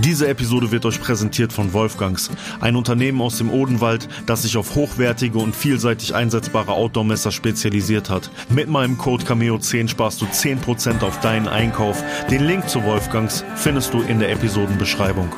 Diese 0.00 0.28
Episode 0.28 0.70
wird 0.70 0.86
euch 0.86 1.00
präsentiert 1.00 1.52
von 1.52 1.72
Wolfgangs, 1.72 2.30
ein 2.60 2.76
Unternehmen 2.76 3.20
aus 3.20 3.38
dem 3.38 3.50
Odenwald, 3.50 4.08
das 4.26 4.42
sich 4.42 4.56
auf 4.56 4.76
hochwertige 4.76 5.38
und 5.38 5.56
vielseitig 5.56 6.14
einsetzbare 6.14 6.70
Outdoor-Messer 6.70 7.32
spezialisiert 7.32 8.08
hat. 8.08 8.30
Mit 8.48 8.68
meinem 8.68 8.96
Code 8.96 9.24
Cameo10 9.24 9.88
sparst 9.88 10.20
du 10.20 10.26
10% 10.26 11.02
auf 11.02 11.18
deinen 11.18 11.48
Einkauf. 11.48 12.00
Den 12.30 12.44
Link 12.44 12.68
zu 12.68 12.84
Wolfgangs 12.84 13.44
findest 13.56 13.92
du 13.92 14.02
in 14.02 14.20
der 14.20 14.30
Episodenbeschreibung. 14.30 15.30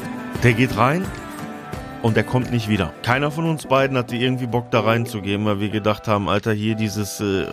Der 0.43 0.53
geht 0.53 0.77
rein 0.77 1.07
und 2.03 2.17
der 2.17 2.25
kommt 2.25 2.51
nicht 2.51 2.69
wieder. 2.69 2.93
Keiner 3.03 3.31
von 3.31 3.47
uns 3.47 3.67
beiden 3.67 3.97
hatte 3.97 4.17
irgendwie 4.17 4.47
Bock 4.47 4.71
da 4.71 4.81
reinzugehen, 4.81 5.45
weil 5.45 5.61
wir 5.61 5.69
gedacht 5.69 6.09
haben, 6.09 6.29
Alter, 6.29 6.53
hier 6.53 6.75
dieses 6.75 7.21
äh, 7.21 7.47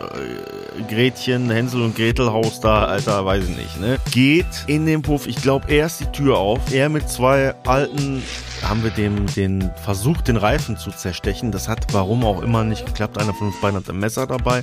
Gretchen, 0.88 1.50
Hänsel 1.50 1.82
und 1.82 1.96
Gretel 1.96 2.30
Haus 2.32 2.60
da, 2.60 2.84
Alter, 2.84 3.24
weiß 3.24 3.44
ich 3.44 3.56
nicht, 3.56 3.80
ne? 3.80 3.98
Geht 4.10 4.46
in 4.66 4.86
den 4.86 5.02
Puff, 5.02 5.26
ich 5.26 5.36
glaube, 5.36 5.72
erst 5.72 6.00
die 6.00 6.06
Tür 6.06 6.38
auf, 6.38 6.72
er 6.72 6.88
mit 6.88 7.08
zwei 7.08 7.54
alten 7.66 8.22
haben 8.62 8.82
wir 8.82 8.90
dem 8.90 9.26
den 9.26 9.70
versucht, 9.84 10.28
den 10.28 10.36
Reifen 10.36 10.76
zu 10.76 10.90
zerstechen. 10.90 11.52
Das 11.52 11.68
hat 11.68 11.86
warum 11.92 12.24
auch 12.24 12.42
immer 12.42 12.64
nicht 12.64 12.86
geklappt. 12.86 13.18
Einer 13.18 13.32
von 13.34 13.48
uns 13.48 13.60
beiden 13.60 13.76
hat 13.76 13.88
ein 13.88 13.98
Messer 13.98 14.26
dabei. 14.26 14.62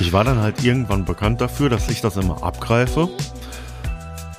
Ich 0.00 0.12
war 0.12 0.24
dann 0.24 0.40
halt 0.40 0.64
irgendwann 0.64 1.04
bekannt 1.04 1.40
dafür, 1.40 1.68
dass 1.68 1.88
ich 1.90 2.00
das 2.00 2.16
immer 2.16 2.42
abgreife. 2.42 3.08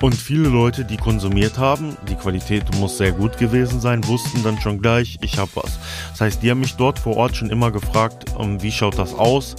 Und 0.00 0.14
viele 0.14 0.48
Leute, 0.48 0.84
die 0.84 0.96
konsumiert 0.96 1.58
haben, 1.58 1.96
die 2.08 2.14
Qualität 2.14 2.72
muss 2.76 2.98
sehr 2.98 3.10
gut 3.10 3.36
gewesen 3.36 3.80
sein, 3.80 4.06
wussten 4.06 4.44
dann 4.44 4.60
schon 4.60 4.80
gleich, 4.80 5.18
ich 5.22 5.38
habe 5.38 5.50
was. 5.54 5.78
Das 6.10 6.20
heißt, 6.20 6.42
die 6.42 6.50
haben 6.50 6.60
mich 6.60 6.76
dort 6.76 7.00
vor 7.00 7.16
Ort 7.16 7.36
schon 7.36 7.50
immer 7.50 7.72
gefragt, 7.72 8.26
ähm, 8.38 8.62
wie 8.62 8.70
schaut 8.70 8.96
das 8.96 9.12
aus? 9.14 9.56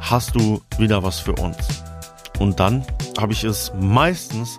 Hast 0.00 0.36
du 0.36 0.62
wieder 0.78 1.02
was 1.02 1.18
für 1.18 1.32
uns? 1.32 1.56
Und 2.38 2.60
dann 2.60 2.84
habe 3.18 3.32
ich 3.32 3.42
es 3.42 3.72
meistens 3.80 4.58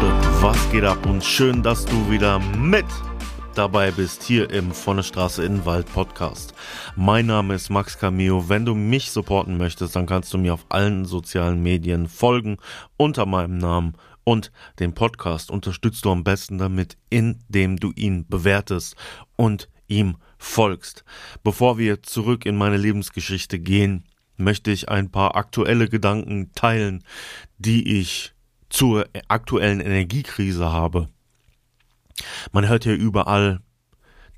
Was 0.41 0.71
geht 0.71 0.83
ab 0.83 1.05
und 1.05 1.23
schön, 1.23 1.61
dass 1.61 1.85
du 1.85 2.09
wieder 2.09 2.39
mit 2.39 2.85
dabei 3.53 3.91
bist 3.91 4.23
hier 4.23 4.49
im 4.49 4.71
Von 4.71 4.97
der 4.97 5.03
Straße 5.03 5.45
in 5.45 5.63
Wald 5.65 5.85
Podcast. 5.93 6.55
Mein 6.95 7.27
Name 7.27 7.53
ist 7.53 7.69
Max 7.69 7.99
Cameo. 7.99 8.49
Wenn 8.49 8.65
du 8.65 8.73
mich 8.73 9.11
supporten 9.11 9.57
möchtest, 9.57 9.95
dann 9.95 10.07
kannst 10.07 10.33
du 10.33 10.39
mir 10.39 10.55
auf 10.55 10.65
allen 10.69 11.05
sozialen 11.05 11.61
Medien 11.61 12.07
folgen 12.07 12.57
unter 12.97 13.27
meinem 13.27 13.59
Namen 13.59 13.93
und 14.23 14.51
den 14.79 14.95
Podcast 14.95 15.51
unterstützt 15.51 16.03
du 16.05 16.11
am 16.11 16.23
besten 16.23 16.57
damit, 16.57 16.97
indem 17.11 17.77
du 17.77 17.91
ihn 17.95 18.25
bewertest 18.27 18.95
und 19.35 19.69
ihm 19.87 20.17
folgst. 20.39 21.03
Bevor 21.43 21.77
wir 21.77 22.01
zurück 22.01 22.47
in 22.47 22.57
meine 22.57 22.77
Lebensgeschichte 22.77 23.59
gehen, 23.59 24.05
möchte 24.37 24.71
ich 24.71 24.89
ein 24.89 25.11
paar 25.11 25.35
aktuelle 25.35 25.87
Gedanken 25.89 26.51
teilen, 26.55 27.03
die 27.59 27.99
ich 27.99 28.33
zur 28.71 29.07
aktuellen 29.27 29.81
Energiekrise 29.81 30.71
habe. 30.71 31.09
Man 32.51 32.67
hört 32.67 32.85
ja 32.85 32.93
überall, 32.93 33.59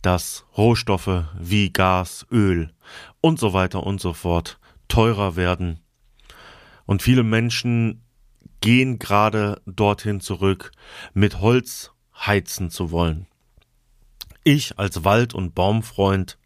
dass 0.02 0.46
Rohstoffe 0.58 1.26
wie 1.40 1.72
Gas, 1.72 2.26
Öl 2.30 2.74
und 3.22 3.40
so 3.40 3.54
weiter 3.54 3.84
und 3.84 4.02
so 4.02 4.12
fort 4.14 4.60
teurer 4.90 5.36
werden. 5.36 5.80
Und 6.86 7.02
viele 7.02 7.24
Menschen 7.24 8.04
gehen 8.60 9.00
gerade 9.00 9.62
dorthin 9.66 10.20
zurück, 10.20 10.72
mit 11.14 11.40
Holz 11.40 11.92
heizen 12.16 12.70
zu 12.70 12.92
wollen. 12.92 13.28
Ich 14.44 14.78
als 14.78 15.06
Wald- 15.06 15.34
und 15.34 15.56
Baumfreund 15.56 16.38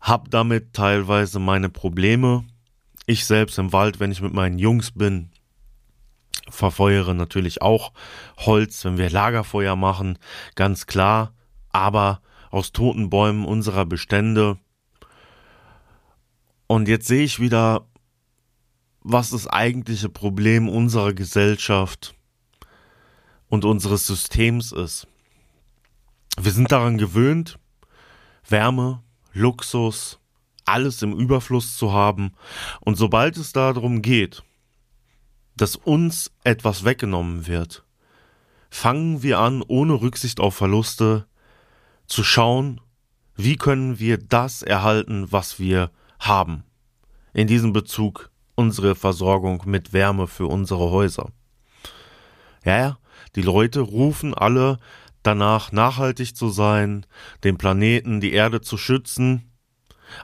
habe 0.00 0.28
damit 0.28 0.74
teilweise 0.74 1.38
meine 1.38 1.70
Probleme. 1.70 2.44
Ich 3.06 3.24
selbst 3.24 3.58
im 3.58 3.72
Wald, 3.72 4.00
wenn 4.00 4.12
ich 4.12 4.20
mit 4.20 4.34
meinen 4.34 4.58
Jungs 4.58 4.90
bin, 4.90 5.30
verfeuere 6.54 7.14
natürlich 7.14 7.62
auch 7.62 7.92
Holz, 8.38 8.84
wenn 8.84 8.98
wir 8.98 9.10
Lagerfeuer 9.10 9.76
machen, 9.76 10.18
ganz 10.54 10.86
klar, 10.86 11.34
aber 11.70 12.20
aus 12.50 12.72
toten 12.72 13.10
Bäumen 13.10 13.44
unserer 13.44 13.84
Bestände. 13.84 14.58
Und 16.66 16.88
jetzt 16.88 17.06
sehe 17.06 17.24
ich 17.24 17.40
wieder, 17.40 17.86
was 19.00 19.30
das 19.30 19.46
eigentliche 19.46 20.08
Problem 20.08 20.68
unserer 20.68 21.12
Gesellschaft 21.12 22.14
und 23.48 23.64
unseres 23.64 24.06
Systems 24.06 24.72
ist. 24.72 25.06
Wir 26.38 26.52
sind 26.52 26.72
daran 26.72 26.98
gewöhnt, 26.98 27.58
Wärme, 28.48 29.02
Luxus, 29.32 30.18
alles 30.64 31.02
im 31.02 31.12
Überfluss 31.12 31.76
zu 31.76 31.92
haben. 31.92 32.32
Und 32.80 32.96
sobald 32.96 33.36
es 33.36 33.52
darum 33.52 34.02
geht, 34.02 34.42
dass 35.56 35.76
uns 35.76 36.32
etwas 36.42 36.84
weggenommen 36.84 37.46
wird, 37.46 37.84
fangen 38.70 39.22
wir 39.22 39.38
an, 39.38 39.62
ohne 39.66 39.94
Rücksicht 39.94 40.40
auf 40.40 40.54
Verluste, 40.54 41.26
zu 42.06 42.24
schauen, 42.24 42.80
wie 43.36 43.56
können 43.56 43.98
wir 43.98 44.18
das 44.18 44.62
erhalten, 44.62 45.30
was 45.30 45.58
wir 45.58 45.90
haben. 46.18 46.64
In 47.32 47.46
diesem 47.46 47.72
Bezug 47.72 48.30
unsere 48.54 48.94
Versorgung 48.94 49.62
mit 49.66 49.92
Wärme 49.92 50.26
für 50.26 50.46
unsere 50.46 50.90
Häuser. 50.90 51.30
Ja, 52.64 52.76
ja, 52.78 52.98
die 53.34 53.42
Leute 53.42 53.80
rufen 53.80 54.34
alle 54.34 54.78
danach, 55.22 55.72
nachhaltig 55.72 56.36
zu 56.36 56.50
sein, 56.50 57.06
den 57.42 57.58
Planeten, 57.58 58.20
die 58.20 58.32
Erde 58.32 58.60
zu 58.60 58.76
schützen. 58.76 59.50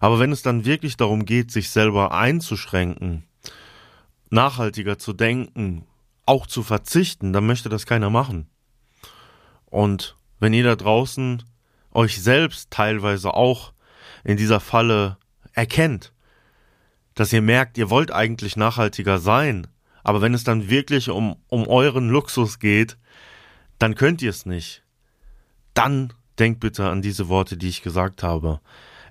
Aber 0.01 0.19
wenn 0.21 0.31
es 0.31 0.43
dann 0.43 0.65
wirklich 0.65 0.97
darum 0.97 1.25
geht, 1.25 1.51
sich 1.51 1.71
selber 1.71 2.13
einzuschränken, 2.13 3.25
nachhaltiger 4.31 4.99
zu 4.99 5.13
denken, 5.13 5.87
auch 6.27 6.47
zu 6.47 6.63
verzichten, 6.63 7.33
dann 7.33 7.47
möchte 7.47 7.69
das 7.69 7.87
keiner 7.87 8.11
machen. 8.11 8.49
Und 9.67 10.17
wenn 10.39 10.53
ihr 10.53 10.65
da 10.65 10.77
draußen 10.77 11.43
euch 11.93 12.23
selbst 12.23 12.71
teilweise 12.71 13.35
auch 13.35 13.73
in 14.25 14.37
dieser 14.37 14.61
Falle 14.61 15.19
erkennt, 15.53 16.13
dass 17.15 17.33
ihr 17.33 17.43
merkt, 17.43 17.77
ihr 17.79 17.91
wollt 17.91 18.13
eigentlich 18.13 18.57
nachhaltiger 18.57 19.19
sein, 19.19 19.67
aber 20.03 20.23
wenn 20.23 20.35
es 20.35 20.45
dann 20.45 20.71
wirklich 20.71 21.11
um, 21.11 21.37
um 21.49 21.67
euren 21.67 22.09
Luxus 22.09 22.59
geht, 22.59 22.97
dann 23.79 23.95
könnt 23.95 24.23
ihr 24.23 24.31
es 24.31 24.47
nicht. 24.47 24.83
Dann 25.75 26.13
denkt 26.39 26.61
bitte 26.61 26.89
an 26.89 27.03
diese 27.03 27.29
Worte, 27.29 27.57
die 27.57 27.69
ich 27.69 27.83
gesagt 27.83 28.23
habe. 28.23 28.61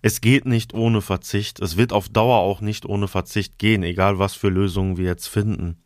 Es 0.02 0.22
geht 0.22 0.46
nicht 0.46 0.74
ohne 0.74 1.02
Verzicht. 1.02 1.60
Es 1.60 1.78
wird 1.78 1.94
auf 1.94 2.10
Dauer 2.10 2.40
auch 2.40 2.62
nicht 2.62 2.86
ohne 2.86 3.08
Verzicht 3.08 3.58
gehen, 3.58 3.84
egal 3.84 4.20
was 4.20 4.34
für 4.34 4.50
Lösungen 4.50 4.98
wir 4.98 5.06
jetzt 5.06 5.28
finden. 5.28 5.82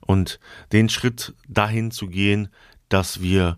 Und 0.00 0.40
den 0.72 0.88
Schritt 0.88 1.34
dahin 1.48 1.90
zu 1.90 2.08
gehen, 2.08 2.48
dass 2.88 3.20
wir 3.20 3.56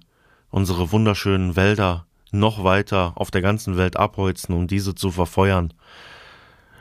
unsere 0.51 0.93
wunderschönen 0.93 1.57
Wälder 1.57 2.07
noch 2.31 2.65
weiter 2.65 3.13
auf 3.17 3.31
der 3.31 3.43
ganzen 3.43 3.77
Welt 3.77 3.97
abholzen, 3.97 4.55
um 4.55 4.67
diese 4.67 4.95
zu 4.95 5.11
verfeuern, 5.11 5.73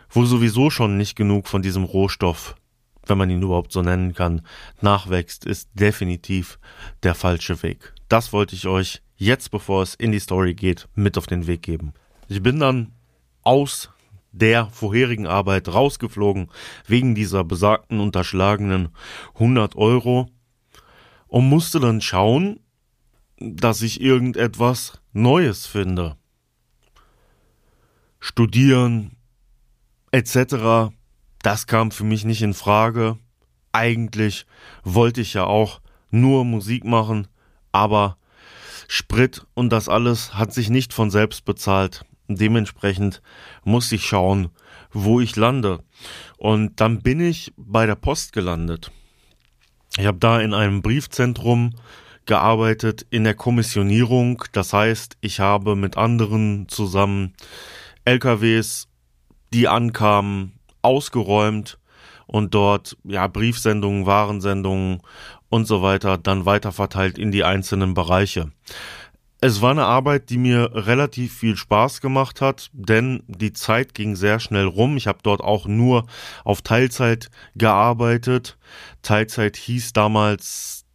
wo 0.09 0.25
sowieso 0.25 0.69
schon 0.69 0.97
nicht 0.97 1.15
genug 1.15 1.47
von 1.47 1.61
diesem 1.61 1.83
Rohstoff, 1.83 2.55
wenn 3.05 3.17
man 3.17 3.29
ihn 3.29 3.41
überhaupt 3.41 3.71
so 3.71 3.81
nennen 3.81 4.13
kann, 4.13 4.41
nachwächst, 4.81 5.45
ist 5.45 5.69
definitiv 5.73 6.59
der 7.03 7.15
falsche 7.15 7.61
Weg. 7.63 7.93
Das 8.09 8.33
wollte 8.33 8.55
ich 8.55 8.67
euch 8.67 9.01
jetzt, 9.15 9.51
bevor 9.51 9.83
es 9.83 9.95
in 9.95 10.11
die 10.11 10.19
Story 10.19 10.53
geht, 10.53 10.87
mit 10.95 11.17
auf 11.17 11.27
den 11.27 11.47
Weg 11.47 11.61
geben. 11.61 11.93
Ich 12.27 12.41
bin 12.41 12.59
dann 12.59 12.91
aus 13.43 13.89
der 14.31 14.67
vorherigen 14.67 15.27
Arbeit 15.27 15.67
rausgeflogen 15.67 16.49
wegen 16.87 17.15
dieser 17.15 17.43
besagten 17.43 17.99
unterschlagenen 17.99 18.89
100 19.35 19.75
Euro 19.75 20.27
und 21.27 21.47
musste 21.47 21.79
dann 21.79 22.01
schauen, 22.01 22.59
dass 23.39 23.81
ich 23.81 24.01
irgendetwas 24.01 25.01
Neues 25.13 25.65
finde. 25.65 26.17
Studieren 28.19 29.17
etc. 30.11 30.93
Das 31.41 31.67
kam 31.67 31.91
für 31.91 32.03
mich 32.03 32.25
nicht 32.25 32.41
in 32.41 32.53
Frage. 32.53 33.17
Eigentlich 33.71 34.45
wollte 34.83 35.21
ich 35.21 35.33
ja 35.33 35.45
auch 35.45 35.81
nur 36.09 36.45
Musik 36.45 36.85
machen, 36.85 37.27
aber 37.71 38.17
Sprit 38.87 39.45
und 39.55 39.71
das 39.71 39.89
alles 39.89 40.35
hat 40.35 40.53
sich 40.53 40.69
nicht 40.69 40.93
von 40.93 41.09
selbst 41.09 41.45
bezahlt. 41.45 42.05
Dementsprechend 42.27 43.21
muss 43.63 43.91
ich 43.91 44.05
schauen, 44.05 44.49
wo 44.91 45.19
ich 45.19 45.35
lande. 45.35 45.83
Und 46.37 46.79
dann 46.79 47.01
bin 47.01 47.19
ich 47.19 47.53
bei 47.57 47.85
der 47.85 47.95
Post 47.95 48.33
gelandet. 48.33 48.91
Ich 49.97 50.05
habe 50.05 50.17
da 50.17 50.39
in 50.39 50.53
einem 50.53 50.81
Briefzentrum 50.81 51.75
gearbeitet 52.25 53.05
in 53.09 53.23
der 53.23 53.35
Kommissionierung. 53.35 54.43
Das 54.53 54.73
heißt, 54.73 55.17
ich 55.21 55.39
habe 55.39 55.75
mit 55.75 55.97
anderen 55.97 56.67
zusammen 56.69 57.33
LKWs, 58.05 58.87
die 59.53 59.67
ankamen, 59.67 60.53
ausgeräumt 60.81 61.79
und 62.25 62.53
dort 62.53 62.97
ja 63.03 63.27
Briefsendungen, 63.27 64.05
Warensendungen 64.05 65.01
und 65.49 65.67
so 65.67 65.81
weiter 65.81 66.17
dann 66.17 66.45
weiterverteilt 66.45 67.17
in 67.17 67.31
die 67.31 67.43
einzelnen 67.43 67.93
Bereiche. 67.93 68.51
Es 69.45 69.61
war 69.61 69.71
eine 69.71 69.83
Arbeit, 69.83 70.29
die 70.29 70.37
mir 70.37 70.69
relativ 70.73 71.37
viel 71.37 71.57
Spaß 71.57 71.99
gemacht 71.99 72.39
hat, 72.39 72.69
denn 72.71 73.23
die 73.27 73.51
Zeit 73.51 73.93
ging 73.93 74.15
sehr 74.15 74.39
schnell 74.39 74.67
rum. 74.67 74.95
Ich 74.95 75.05
habe 75.05 75.19
dort 75.21 75.41
auch 75.41 75.65
nur 75.65 76.05
auf 76.45 76.61
Teilzeit 76.61 77.29
gearbeitet. 77.53 78.57
Teilzeit 79.01 79.57
hieß 79.57 79.91
damals 79.91 80.85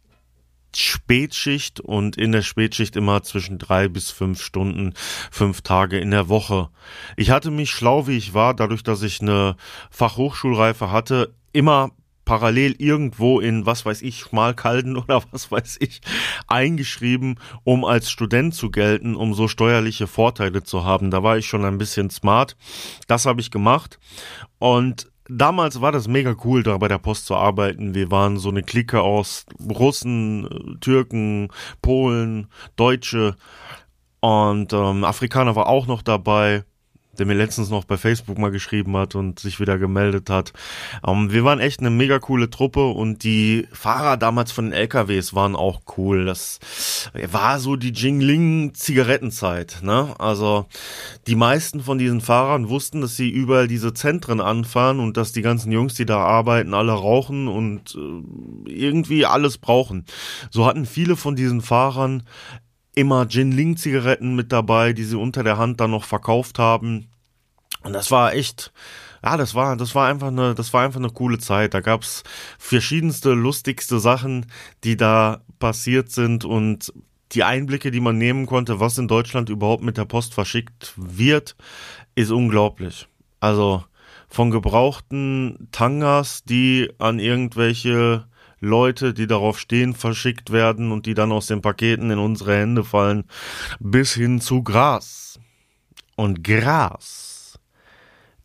Spätschicht 0.75 1.79
und 1.79 2.17
in 2.17 2.31
der 2.31 2.41
Spätschicht 2.41 2.95
immer 2.95 3.21
zwischen 3.21 3.59
drei 3.59 3.87
bis 3.87 4.09
fünf 4.09 4.41
Stunden, 4.41 4.95
fünf 5.29 5.61
Tage 5.61 5.99
in 5.99 6.09
der 6.09 6.27
Woche. 6.27 6.69
Ich 7.17 7.29
hatte 7.29 7.51
mich 7.51 7.69
schlau 7.69 8.07
wie 8.07 8.17
ich 8.17 8.33
war, 8.33 8.55
dadurch, 8.55 8.81
dass 8.81 9.03
ich 9.03 9.21
eine 9.21 9.57
Fachhochschulreife 9.91 10.91
hatte, 10.91 11.35
immer 11.53 11.91
parallel 12.29 12.75
irgendwo 12.77 13.39
in, 13.39 13.65
was 13.65 13.87
weiß 13.87 14.03
ich, 14.03 14.19
Schmalkalden 14.19 14.97
oder 15.01 15.23
was 15.31 15.51
weiß 15.51 15.77
ich, 15.79 15.99
eingeschrieben, 16.45 17.39
um 17.63 17.83
als 17.83 18.11
Student 18.11 18.53
zu 18.53 18.69
gelten, 18.69 19.15
um 19.15 19.33
so 19.33 19.47
steuerliche 19.47 20.05
Vorteile 20.05 20.61
zu 20.61 20.85
haben. 20.85 21.09
Da 21.09 21.23
war 21.23 21.39
ich 21.39 21.47
schon 21.47 21.65
ein 21.65 21.79
bisschen 21.79 22.11
smart. 22.11 22.55
Das 23.07 23.25
habe 23.25 23.41
ich 23.41 23.49
gemacht. 23.49 23.97
Und 24.59 25.11
damals 25.27 25.81
war 25.81 25.91
das 25.91 26.07
mega 26.07 26.35
cool, 26.43 26.61
da 26.61 26.77
bei 26.77 26.87
der 26.87 26.99
Post 26.99 27.25
zu 27.25 27.35
arbeiten. 27.35 27.95
Wir 27.95 28.11
waren 28.11 28.37
so 28.37 28.49
eine 28.49 28.61
Clique 28.61 29.01
aus 29.01 29.47
Russen, 29.67 30.77
Türken, 30.81 31.47
Polen, 31.81 32.47
Deutsche 32.75 33.37
und 34.19 34.71
ähm, 34.71 35.03
Afrikaner 35.03 35.55
war 35.55 35.65
auch 35.65 35.87
noch 35.87 36.03
dabei 36.03 36.63
der 37.19 37.25
mir 37.25 37.33
letztens 37.33 37.69
noch 37.69 37.83
bei 37.83 37.97
Facebook 37.97 38.37
mal 38.37 38.51
geschrieben 38.51 38.95
hat 38.97 39.15
und 39.15 39.39
sich 39.39 39.59
wieder 39.59 39.77
gemeldet 39.77 40.29
hat. 40.29 40.53
Ähm, 41.05 41.31
wir 41.31 41.43
waren 41.43 41.59
echt 41.59 41.79
eine 41.79 41.89
mega 41.89 42.19
coole 42.19 42.49
Truppe 42.49 42.87
und 42.87 43.23
die 43.23 43.67
Fahrer 43.71 44.17
damals 44.17 44.51
von 44.51 44.65
den 44.65 44.73
LKWs 44.73 45.33
waren 45.33 45.55
auch 45.55 45.81
cool. 45.97 46.25
Das 46.25 46.59
war 47.31 47.59
so 47.59 47.75
die 47.75 47.91
Jingling 47.91 48.73
Zigarettenzeit, 48.73 49.79
ne? 49.83 50.15
Also 50.17 50.65
die 51.27 51.35
meisten 51.35 51.81
von 51.81 51.97
diesen 51.97 52.21
Fahrern 52.21 52.69
wussten, 52.69 53.01
dass 53.01 53.15
sie 53.15 53.29
überall 53.29 53.67
diese 53.67 53.93
Zentren 53.93 54.41
anfahren 54.41 54.99
und 54.99 55.17
dass 55.17 55.31
die 55.31 55.41
ganzen 55.41 55.71
Jungs, 55.71 55.93
die 55.93 56.05
da 56.05 56.19
arbeiten, 56.19 56.73
alle 56.73 56.93
rauchen 56.93 57.47
und 57.47 57.95
äh, 57.95 58.69
irgendwie 58.71 59.25
alles 59.25 59.57
brauchen. 59.57 60.05
So 60.49 60.65
hatten 60.65 60.85
viele 60.85 61.15
von 61.15 61.35
diesen 61.35 61.61
Fahrern 61.61 62.23
immer 62.99 63.25
Jinling-Zigaretten 63.27 64.35
mit 64.35 64.51
dabei, 64.51 64.93
die 64.93 65.03
sie 65.03 65.17
unter 65.17 65.43
der 65.43 65.57
Hand 65.57 65.79
dann 65.79 65.91
noch 65.91 66.03
verkauft 66.03 66.59
haben. 66.59 67.07
Und 67.83 67.93
das 67.93 68.11
war 68.11 68.33
echt, 68.33 68.73
ja, 69.23 69.37
das 69.37 69.55
war, 69.55 69.77
das 69.77 69.95
war 69.95 70.07
einfach 70.07 70.27
eine, 70.27 70.53
das 70.53 70.73
war 70.73 70.83
einfach 70.83 70.99
eine 70.99 71.09
coole 71.09 71.39
Zeit. 71.39 71.73
Da 71.73 71.79
gab's 71.79 72.23
verschiedenste 72.57 73.31
lustigste 73.31 73.99
Sachen, 73.99 74.47
die 74.83 74.97
da 74.97 75.41
passiert 75.59 76.11
sind 76.11 76.45
und 76.45 76.93
die 77.31 77.43
Einblicke, 77.43 77.91
die 77.91 77.99
man 77.99 78.17
nehmen 78.17 78.45
konnte, 78.45 78.79
was 78.79 78.97
in 78.97 79.07
Deutschland 79.07 79.49
überhaupt 79.49 79.83
mit 79.83 79.97
der 79.97 80.05
Post 80.05 80.33
verschickt 80.33 80.93
wird, 80.95 81.55
ist 82.15 82.31
unglaublich. 82.31 83.07
Also 83.39 83.83
von 84.27 84.51
gebrauchten 84.51 85.69
Tangas, 85.71 86.43
die 86.43 86.91
an 86.97 87.19
irgendwelche 87.19 88.25
Leute, 88.59 89.13
die 89.13 89.27
darauf 89.27 89.59
stehen, 89.59 89.93
verschickt 89.93 90.51
werden 90.51 90.91
und 90.91 91.05
die 91.05 91.13
dann 91.13 91.31
aus 91.31 91.47
den 91.47 91.61
Paketen 91.61 92.11
in 92.11 92.19
unsere 92.19 92.55
Hände 92.55 92.83
fallen, 92.83 93.25
bis 93.79 94.13
hin 94.13 94.41
zu 94.41 94.63
Gras. 94.63 95.39
Und 96.15 96.43
Gras 96.43 97.29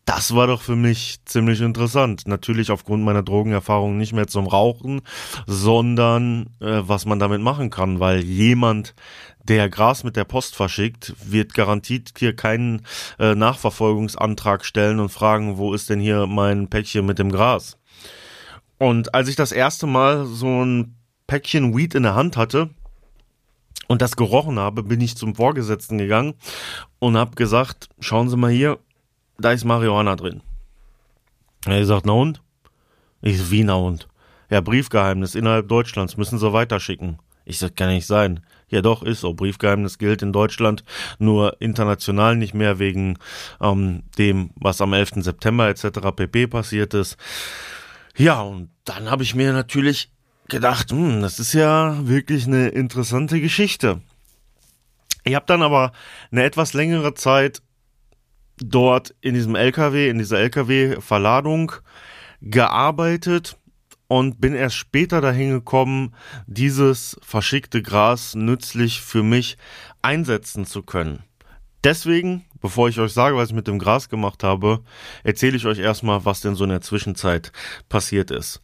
das 0.05 0.35
war 0.35 0.47
doch 0.47 0.61
für 0.61 0.77
mich 0.77 1.19
ziemlich 1.25 1.61
interessant. 1.61 2.27
Natürlich 2.27 2.71
aufgrund 2.71 3.05
meiner 3.05 3.23
Drogenerfahrung 3.23 3.97
nicht 3.97 4.13
mehr 4.13 4.27
zum 4.27 4.47
Rauchen, 4.47 5.01
sondern 5.47 6.51
äh, 6.61 6.83
was 6.83 7.07
man 7.07 7.19
damit 7.19 7.41
machen 7.41 7.71
kann, 7.71 8.01
weil 8.01 8.21
jemand, 8.21 8.95
der 9.43 9.69
Gras 9.69 10.05
mit 10.05 10.17
der 10.17 10.25
Post 10.25 10.57
verschickt, 10.57 11.15
wird 11.25 11.55
garantiert 11.55 12.13
hier 12.19 12.37
keinen 12.37 12.83
äh, 13.19 13.35
Nachverfolgungsantrag 13.35 14.65
stellen 14.65 15.01
und 15.01 15.11
fragen, 15.11 15.59
wo 15.59 15.73
ist 15.75 15.91
denn 15.91 16.01
hier 16.01 16.27
mein 16.27 16.69
Päckchen 16.69 17.07
mit 17.07 17.19
dem 17.19 17.33
Gras? 17.33 17.79
Und 18.79 19.15
als 19.15 19.29
ich 19.29 19.37
das 19.37 19.53
erste 19.53 19.87
Mal 19.87 20.27
so 20.27 20.65
ein 20.65 20.97
Päckchen 21.27 21.77
Weed 21.77 21.95
in 21.95 22.03
der 22.03 22.15
Hand 22.15 22.37
hatte, 22.37 22.71
und 23.87 24.03
das 24.03 24.17
gerochen 24.17 24.59
habe, 24.59 24.83
bin 24.83 25.01
ich 25.01 25.17
zum 25.17 25.35
Vorgesetzten 25.35 25.99
gegangen 25.99 26.35
und 26.99 27.17
habe 27.17 27.35
gesagt, 27.35 27.89
schauen 28.01 28.29
Sie 28.29 28.37
mal 28.37 28.51
hier, 28.51 28.79
da 29.39 29.53
ist 29.53 29.65
Marihuana 29.65 30.17
drin. 30.17 30.43
Er 31.67 31.85
sagt, 31.85 32.07
na 32.07 32.13
und? 32.13 32.43
Ich 33.23 33.39
so, 33.39 33.51
wie 33.51 33.65
na 33.65 33.75
und? 33.75 34.09
Ja, 34.51 34.61
Briefgeheimnis 34.61 35.35
innerhalb 35.35 35.69
Deutschlands 35.69 36.17
müssen 36.17 36.39
sie 36.39 36.53
weiterschicken. 36.53 37.19
Ich 37.47 37.59
sag, 37.59 37.77
kann 37.77 37.91
nicht 37.91 38.07
sein. 38.07 38.41
Ja 38.69 38.83
doch, 38.83 39.03
ist 39.03 39.21
so. 39.21 39.35
Briefgeheimnis 39.35 39.99
gilt 39.99 40.23
in 40.23 40.33
Deutschland, 40.33 40.85
nur 41.19 41.61
international 41.61 42.37
nicht 42.37 42.55
mehr 42.55 42.79
wegen 42.79 43.19
ähm, 43.61 44.03
dem, 44.19 44.51
was 44.57 44.81
am 44.81 44.93
11. 44.93 45.23
September 45.25 45.69
etc. 45.69 46.01
pp. 46.15 46.47
passiert 46.47 46.95
ist. 46.95 47.17
Ja, 48.17 48.43
und 48.43 48.71
dann 48.85 49.11
habe 49.11 49.23
ich 49.23 49.35
mir 49.35 49.53
natürlich 49.53 50.13
gedacht, 50.49 50.91
hm, 50.91 51.21
das 51.23 51.41
ist 51.41 51.53
ja 51.53 52.07
wirklich 52.07 52.47
eine 52.47 52.69
interessante 52.69 53.41
Geschichte. 53.41 54.03
Ich 55.25 55.35
habe 55.35 55.47
dann 55.47 55.63
aber 55.63 55.93
eine 56.31 56.45
etwas 56.45 56.75
längere 56.75 57.15
Zeit 57.15 57.63
dort 58.59 59.15
in 59.21 59.35
diesem 59.35 59.57
LKW, 59.57 60.09
in 60.09 60.19
dieser 60.19 60.39
LKW-Verladung 60.39 61.73
gearbeitet 62.41 63.57
und 64.07 64.41
bin 64.41 64.55
erst 64.55 64.77
später 64.77 65.21
dahin 65.21 65.51
gekommen, 65.51 66.15
dieses 66.47 67.17
verschickte 67.23 67.83
Gras 67.83 68.35
nützlich 68.35 69.01
für 69.01 69.23
mich 69.23 69.57
einsetzen 70.03 70.67
zu 70.67 70.83
können. 70.83 71.25
Deswegen, 71.85 72.47
bevor 72.61 72.89
ich 72.89 72.99
euch 72.99 73.13
sage, 73.13 73.37
was 73.37 73.51
ich 73.51 73.55
mit 73.55 73.69
dem 73.69 73.79
Gras 73.79 74.09
gemacht 74.09 74.43
habe, 74.43 74.81
erzähle 75.23 75.57
ich 75.57 75.67
euch 75.67 75.79
erstmal, 75.79 76.25
was 76.25 76.41
denn 76.41 76.55
so 76.55 76.65
in 76.65 76.71
der 76.71 76.81
Zwischenzeit 76.81 77.53
passiert 77.91 78.31
ist. 78.31 78.63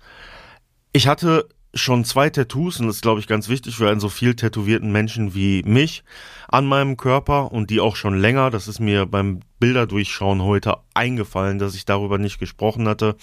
Ich 0.92 1.06
hatte 1.06 1.46
schon 1.74 2.04
zwei 2.04 2.30
Tattoos 2.30 2.80
und 2.80 2.86
das 2.86 2.96
ist, 2.96 3.02
glaube 3.02 3.20
ich, 3.20 3.28
ganz 3.28 3.48
wichtig 3.48 3.76
für 3.76 3.88
einen 3.88 4.00
so 4.00 4.08
viel 4.08 4.34
tätowierten 4.34 4.90
Menschen 4.90 5.34
wie 5.34 5.62
mich 5.62 6.02
an 6.48 6.66
meinem 6.66 6.96
Körper 6.96 7.52
und 7.52 7.70
die 7.70 7.78
auch 7.78 7.94
schon 7.94 8.18
länger. 8.18 8.50
Das 8.50 8.66
ist 8.66 8.80
mir 8.80 9.06
beim 9.06 9.40
Bilderdurchschauen 9.60 10.42
heute 10.42 10.78
eingefallen, 10.94 11.58
dass 11.58 11.74
ich 11.74 11.84
darüber 11.84 12.18
nicht 12.18 12.38
gesprochen 12.38 12.88
hatte. 12.88 13.16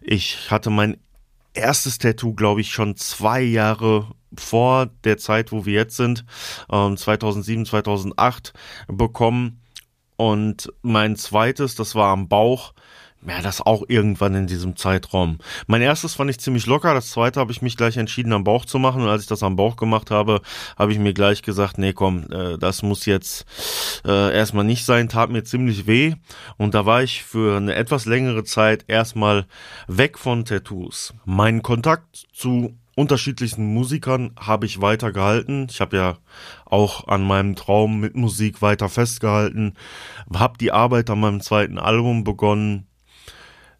Ich 0.00 0.50
hatte 0.50 0.70
mein 0.70 0.96
erstes 1.52 1.98
Tattoo, 1.98 2.34
glaube 2.34 2.60
ich, 2.60 2.70
schon 2.70 2.96
zwei 2.96 3.42
Jahre 3.42 4.08
vor 4.40 4.86
der 5.04 5.18
Zeit, 5.18 5.52
wo 5.52 5.66
wir 5.66 5.74
jetzt 5.74 5.96
sind, 5.96 6.24
2007, 6.68 7.60
ähm, 7.60 7.66
2008 7.66 8.52
bekommen. 8.88 9.62
Und 10.16 10.72
mein 10.82 11.16
zweites, 11.16 11.74
das 11.74 11.94
war 11.94 12.10
am 12.10 12.28
Bauch, 12.28 12.72
ja, 13.26 13.42
das 13.42 13.60
auch 13.60 13.82
irgendwann 13.88 14.34
in 14.34 14.46
diesem 14.46 14.76
Zeitraum. 14.76 15.38
Mein 15.66 15.82
erstes 15.82 16.14
fand 16.14 16.30
ich 16.30 16.38
ziemlich 16.38 16.66
locker, 16.66 16.94
das 16.94 17.10
zweite 17.10 17.40
habe 17.40 17.50
ich 17.50 17.60
mich 17.60 17.76
gleich 17.76 17.96
entschieden 17.96 18.32
am 18.32 18.44
Bauch 18.44 18.64
zu 18.64 18.78
machen 18.78 19.02
und 19.02 19.08
als 19.08 19.22
ich 19.22 19.28
das 19.28 19.42
am 19.42 19.56
Bauch 19.56 19.76
gemacht 19.76 20.10
habe, 20.10 20.42
habe 20.78 20.92
ich 20.92 20.98
mir 20.98 21.12
gleich 21.12 21.42
gesagt, 21.42 21.78
nee 21.78 21.92
komm, 21.92 22.30
äh, 22.30 22.56
das 22.56 22.82
muss 22.82 23.04
jetzt 23.04 23.44
äh, 24.04 24.34
erstmal 24.34 24.64
nicht 24.64 24.84
sein, 24.84 25.08
tat 25.08 25.30
mir 25.30 25.42
ziemlich 25.42 25.86
weh 25.86 26.14
und 26.56 26.74
da 26.74 26.86
war 26.86 27.02
ich 27.02 27.24
für 27.24 27.56
eine 27.56 27.74
etwas 27.74 28.06
längere 28.06 28.44
Zeit 28.44 28.84
erstmal 28.86 29.46
weg 29.88 30.18
von 30.18 30.44
Tattoos. 30.44 31.12
Mein 31.24 31.62
Kontakt 31.62 32.26
zu 32.32 32.76
unterschiedlichsten 32.96 33.72
Musikern 33.72 34.32
habe 34.36 34.66
ich 34.66 34.80
weiter 34.80 35.12
gehalten. 35.12 35.68
Ich 35.70 35.80
habe 35.80 35.96
ja 35.96 36.18
auch 36.64 37.06
an 37.06 37.24
meinem 37.24 37.54
Traum 37.54 38.00
mit 38.00 38.16
Musik 38.16 38.62
weiter 38.62 38.88
festgehalten, 38.88 39.74
habe 40.34 40.58
die 40.58 40.72
Arbeit 40.72 41.08
an 41.10 41.20
meinem 41.20 41.40
zweiten 41.40 41.78
Album 41.78 42.24
begonnen, 42.24 42.88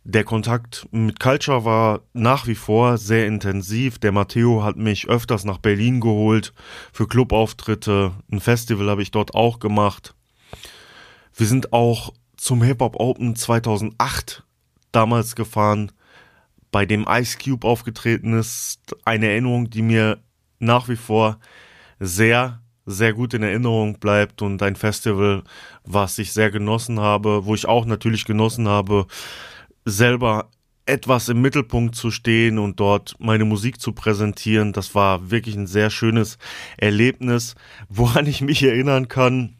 der 0.09 0.23
Kontakt 0.23 0.87
mit 0.93 1.19
Culture 1.19 1.65
war 1.65 2.03
nach 2.13 2.47
wie 2.47 2.55
vor 2.55 2.97
sehr 2.97 3.27
intensiv. 3.27 3.99
Der 3.99 4.13
Matteo 4.13 4.63
hat 4.63 4.77
mich 4.77 5.09
öfters 5.09 5.45
nach 5.45 5.59
Berlin 5.59 6.01
geholt 6.01 6.55
für 6.93 7.09
Clubauftritte. 7.09 8.13
Ein 8.31 8.39
Festival 8.39 8.89
habe 8.89 9.03
ich 9.03 9.11
dort 9.11 9.35
auch 9.35 9.59
gemacht. 9.59 10.15
Wir 11.35 11.49
sind 11.49 11.73
auch 11.73 12.13
zum 12.37 12.63
Hip 12.63 12.83
Hop 12.83 12.95
Open 13.01 13.35
2008 13.35 14.45
damals 14.93 15.35
gefahren, 15.35 15.91
bei 16.71 16.87
dem 16.87 17.07
Ice 17.09 17.39
Cube 17.43 17.67
aufgetreten 17.67 18.39
ist. 18.39 18.97
Eine 19.05 19.29
Erinnerung, 19.29 19.71
die 19.71 19.83
mir 19.83 20.19
nach 20.59 20.89
wie 20.89 20.97
vor 20.97 21.39
sehr, 21.99 22.61
sehr 22.85 23.13
gut 23.13 23.35
in 23.35 23.43
Erinnerung 23.43 23.99
bleibt 23.99 24.43
und 24.43 24.63
ein 24.63 24.77
Festival, 24.77 25.43
was 25.85 26.19
ich 26.19 26.33
sehr 26.33 26.51
genossen 26.51 27.01
habe, 27.01 27.47
wo 27.47 27.55
ich 27.55 27.67
auch 27.67 27.85
natürlich 27.85 28.25
genossen 28.25 28.69
habe, 28.69 29.07
selber 29.85 30.51
etwas 30.87 31.29
im 31.29 31.41
Mittelpunkt 31.41 31.97
zu 31.97 32.13
stehen 32.13 32.59
und 32.59 32.79
dort 32.79 33.17
meine 33.19 33.45
Musik 33.45 33.81
zu 33.81 33.93
präsentieren. 33.93 34.73
Das 34.73 34.95
war 34.95 35.31
wirklich 35.31 35.57
ein 35.57 35.67
sehr 35.67 35.91
schönes 35.91 36.39
Erlebnis. 36.77 37.57
Woran 37.89 38.27
ich 38.27 38.41
mich 38.41 38.63
erinnern 38.63 39.09
kann, 39.09 39.57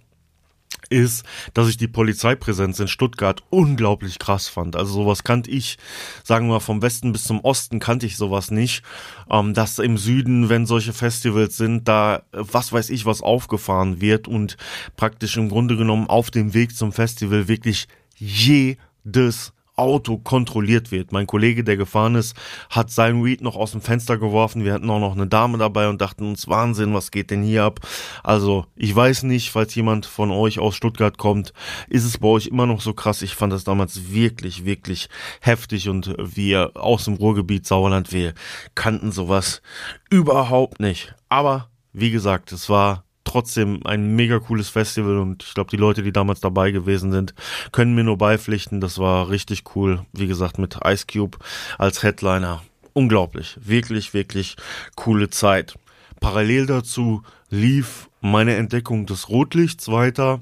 ist, 0.89 1.25
dass 1.55 1.69
ich 1.69 1.77
die 1.77 1.89
Polizeipräsenz 1.89 2.79
in 2.81 2.89
Stuttgart 2.89 3.43
unglaublich 3.51 4.19
krass 4.19 4.49
fand. 4.49 4.77
Also 4.77 4.93
sowas 4.95 5.25
kannte 5.25 5.51
ich, 5.51 5.79
sagen 6.25 6.47
wir 6.47 6.55
mal, 6.55 6.61
vom 6.61 6.83
Westen 6.83 7.13
bis 7.13 7.25
zum 7.25 7.41
Osten 7.41 7.79
kannte 7.79 8.07
ich 8.07 8.17
sowas 8.17 8.51
nicht. 8.51 8.83
Ähm, 9.31 9.55
dass 9.55 9.79
im 9.79 9.99
Süden, 9.99 10.49
wenn 10.49 10.67
solche 10.67 10.93
Festivals 10.93 11.57
sind, 11.57 11.89
da 11.89 12.23
was 12.33 12.73
weiß 12.73 12.91
ich 12.91 13.07
was 13.07 13.23
aufgefahren 13.23 14.01
wird 14.01 14.29
und 14.29 14.57
praktisch 14.97 15.37
im 15.37 15.49
Grunde 15.49 15.77
genommen 15.77 16.09
auf 16.09 16.31
dem 16.31 16.55
Weg 16.55 16.77
zum 16.77 16.93
Festival 16.93 17.49
wirklich 17.49 17.89
jedes 18.17 19.53
Auto 19.77 20.19
kontrolliert 20.19 20.91
wird. 20.91 21.13
Mein 21.13 21.27
Kollege, 21.27 21.63
der 21.63 21.77
gefahren 21.77 22.15
ist, 22.15 22.35
hat 22.71 22.91
sein 22.91 23.23
Weed 23.25 23.43
noch 23.43 23.57
aus 23.57 23.73
dem 23.73 23.83
Fenster 23.83 24.17
geworfen. 24.19 24.65
Wir 24.65 24.73
hatten 24.73 24.91
auch 24.91 25.01
noch 25.01 25.15
eine 25.15 25.27
Dame 25.27 25.59
dabei 25.59 25.89
und 25.89 26.01
dachten 26.01 26.27
uns, 26.27 26.49
Wahnsinn, 26.49 26.95
was 26.95 27.11
geht 27.11 27.31
denn 27.31 27.43
hier 27.43 27.65
ab? 27.65 27.81
Also, 28.25 28.67
ich 28.75 28.95
weiß 28.95 29.25
nicht, 29.25 29.51
falls 29.51 29.75
jemand 29.75 30.07
von 30.07 30.31
euch 30.31 30.59
aus 30.59 30.75
Stuttgart 30.75 31.19
kommt, 31.19 31.53
ist 31.89 32.05
es 32.05 32.19
bei 32.19 32.29
euch 32.29 32.47
immer 32.47 32.67
noch 32.67 32.81
so 32.81 32.95
krass. 32.95 33.23
Ich 33.23 33.35
fand 33.35 33.53
das 33.53 33.65
damals 33.65 34.11
wirklich, 34.11 34.65
wirklich 34.65 35.09
heftig 35.41 35.89
und 35.89 36.15
wir 36.19 36.73
aus 36.75 37.05
dem 37.05 37.15
Ruhrgebiet 37.15 37.67
Sauerland, 37.67 38.13
wir 38.13 38.35
kannten 38.75 39.13
sowas 39.13 39.63
überhaupt 40.11 40.81
nicht. 40.81 41.15
Aber, 41.29 41.71
wie 41.93 42.11
gesagt, 42.11 42.53
es 42.53 42.69
war 42.69 43.06
trotzdem 43.37 43.81
ein 43.85 44.17
mega 44.17 44.39
cooles 44.39 44.71
Festival 44.71 45.19
und 45.19 45.43
ich 45.43 45.53
glaube, 45.53 45.69
die 45.69 45.77
Leute, 45.77 46.03
die 46.03 46.11
damals 46.11 46.41
dabei 46.41 46.71
gewesen 46.71 47.13
sind, 47.13 47.35
können 47.71 47.95
mir 47.95 48.03
nur 48.03 48.17
beipflichten. 48.17 48.81
Das 48.81 48.99
war 48.99 49.29
richtig 49.29 49.77
cool. 49.77 50.07
Wie 50.15 50.27
gesagt, 50.27 50.59
mit 50.59 50.79
Ice 50.87 51.05
Cube 51.07 51.37
als 51.77 52.03
Headliner. 52.03 52.63
Unglaublich. 52.95 53.59
Wirklich, 53.61 54.15
wirklich 54.15 54.57
coole 54.95 55.29
Zeit. 55.29 55.75
Parallel 56.19 56.65
dazu 56.65 57.25
lief 57.51 58.09
meine 58.23 58.57
Entdeckung 58.57 59.05
des 59.05 59.29
Rotlichts 59.29 59.89
weiter. 59.89 60.41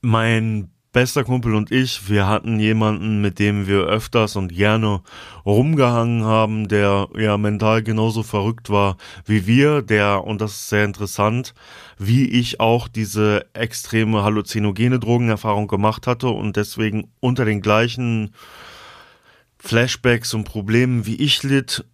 Mein 0.00 0.72
bester 0.96 1.24
Kumpel 1.24 1.54
und 1.54 1.70
ich, 1.70 2.08
wir 2.08 2.26
hatten 2.26 2.58
jemanden, 2.58 3.20
mit 3.20 3.38
dem 3.38 3.66
wir 3.66 3.80
öfters 3.80 4.34
und 4.34 4.48
gerne 4.48 5.02
rumgehangen 5.44 6.24
haben, 6.24 6.68
der 6.68 7.08
ja 7.18 7.36
mental 7.36 7.82
genauso 7.82 8.22
verrückt 8.22 8.70
war 8.70 8.96
wie 9.26 9.46
wir, 9.46 9.82
der, 9.82 10.24
und 10.24 10.40
das 10.40 10.52
ist 10.52 10.70
sehr 10.70 10.86
interessant, 10.86 11.52
wie 11.98 12.26
ich 12.26 12.60
auch 12.60 12.88
diese 12.88 13.44
extreme 13.52 14.22
halluzinogene 14.22 14.98
Drogenerfahrung 14.98 15.68
gemacht 15.68 16.06
hatte 16.06 16.28
und 16.28 16.56
deswegen 16.56 17.12
unter 17.20 17.44
den 17.44 17.60
gleichen 17.60 18.30
Flashbacks 19.58 20.32
und 20.32 20.44
Problemen 20.44 21.04
wie 21.04 21.16
ich 21.16 21.42
litt, 21.42 21.84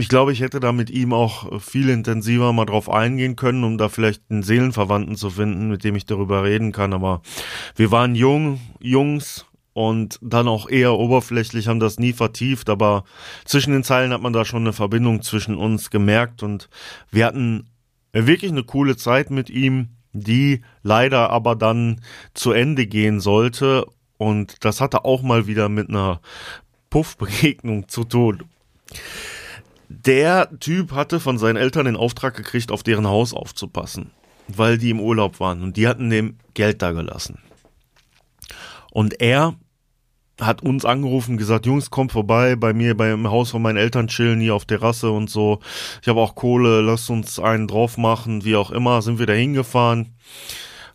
ich 0.00 0.08
glaube, 0.08 0.32
ich 0.32 0.40
hätte 0.40 0.60
da 0.60 0.70
mit 0.70 0.90
ihm 0.90 1.12
auch 1.12 1.60
viel 1.60 1.88
intensiver 1.88 2.52
mal 2.52 2.66
drauf 2.66 2.88
eingehen 2.88 3.34
können, 3.34 3.64
um 3.64 3.78
da 3.78 3.88
vielleicht 3.88 4.22
einen 4.30 4.44
Seelenverwandten 4.44 5.16
zu 5.16 5.28
finden, 5.28 5.68
mit 5.68 5.82
dem 5.82 5.96
ich 5.96 6.06
darüber 6.06 6.44
reden 6.44 6.70
kann. 6.70 6.92
Aber 6.92 7.20
wir 7.74 7.90
waren 7.90 8.14
jung, 8.14 8.60
Jungs 8.78 9.44
und 9.72 10.20
dann 10.22 10.46
auch 10.46 10.68
eher 10.68 10.94
oberflächlich, 10.94 11.66
haben 11.66 11.80
das 11.80 11.98
nie 11.98 12.12
vertieft. 12.12 12.70
Aber 12.70 13.02
zwischen 13.44 13.72
den 13.72 13.82
Zeilen 13.82 14.12
hat 14.12 14.22
man 14.22 14.32
da 14.32 14.44
schon 14.44 14.62
eine 14.62 14.72
Verbindung 14.72 15.22
zwischen 15.22 15.56
uns 15.56 15.90
gemerkt 15.90 16.44
und 16.44 16.68
wir 17.10 17.26
hatten 17.26 17.68
wirklich 18.12 18.52
eine 18.52 18.62
coole 18.62 18.96
Zeit 18.96 19.30
mit 19.30 19.50
ihm, 19.50 19.88
die 20.12 20.62
leider 20.84 21.30
aber 21.30 21.56
dann 21.56 22.02
zu 22.34 22.52
Ende 22.52 22.86
gehen 22.86 23.18
sollte. 23.18 23.84
Und 24.16 24.64
das 24.64 24.80
hatte 24.80 25.04
auch 25.04 25.22
mal 25.22 25.48
wieder 25.48 25.68
mit 25.68 25.88
einer 25.88 26.20
Puffbegegnung 26.88 27.88
zu 27.88 28.04
tun. 28.04 28.44
Der 29.88 30.50
Typ 30.60 30.92
hatte 30.92 31.18
von 31.18 31.38
seinen 31.38 31.56
Eltern 31.56 31.86
den 31.86 31.96
Auftrag 31.96 32.36
gekriegt, 32.36 32.70
auf 32.70 32.82
deren 32.82 33.06
Haus 33.06 33.32
aufzupassen, 33.32 34.10
weil 34.46 34.76
die 34.76 34.90
im 34.90 35.00
Urlaub 35.00 35.40
waren 35.40 35.62
und 35.62 35.76
die 35.76 35.88
hatten 35.88 36.10
dem 36.10 36.36
Geld 36.54 36.82
da 36.82 36.92
gelassen. 36.92 37.38
Und 38.90 39.20
er 39.20 39.54
hat 40.40 40.62
uns 40.62 40.84
angerufen 40.84 41.36
gesagt, 41.36 41.66
Jungs, 41.66 41.90
kommt 41.90 42.12
vorbei 42.12 42.54
bei 42.54 42.72
mir 42.72 42.96
beim 42.96 43.28
Haus 43.30 43.50
von 43.50 43.62
meinen 43.62 43.76
Eltern 43.76 44.08
chillen 44.08 44.40
hier 44.40 44.54
auf 44.54 44.66
Terrasse 44.66 45.10
und 45.10 45.30
so. 45.30 45.60
Ich 46.02 46.08
habe 46.08 46.20
auch 46.20 46.34
Kohle, 46.34 46.80
lasst 46.80 47.10
uns 47.10 47.40
einen 47.40 47.66
drauf 47.66 47.96
machen, 47.96 48.44
wie 48.44 48.56
auch 48.56 48.70
immer, 48.70 49.02
sind 49.02 49.18
wir 49.18 49.26
da 49.26 49.32
hingefahren, 49.32 50.14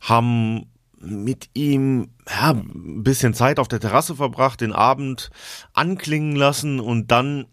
haben 0.01 0.67
mit 0.99 1.49
ihm 1.53 2.09
ja, 2.29 2.51
ein 2.51 3.03
bisschen 3.03 3.33
Zeit 3.33 3.59
auf 3.59 3.67
der 3.67 3.81
Terrasse 3.81 4.15
verbracht, 4.15 4.61
den 4.61 4.71
Abend 4.71 5.29
anklingen 5.73 6.35
lassen 6.35 6.79
und 6.79 7.11
dann 7.11 7.47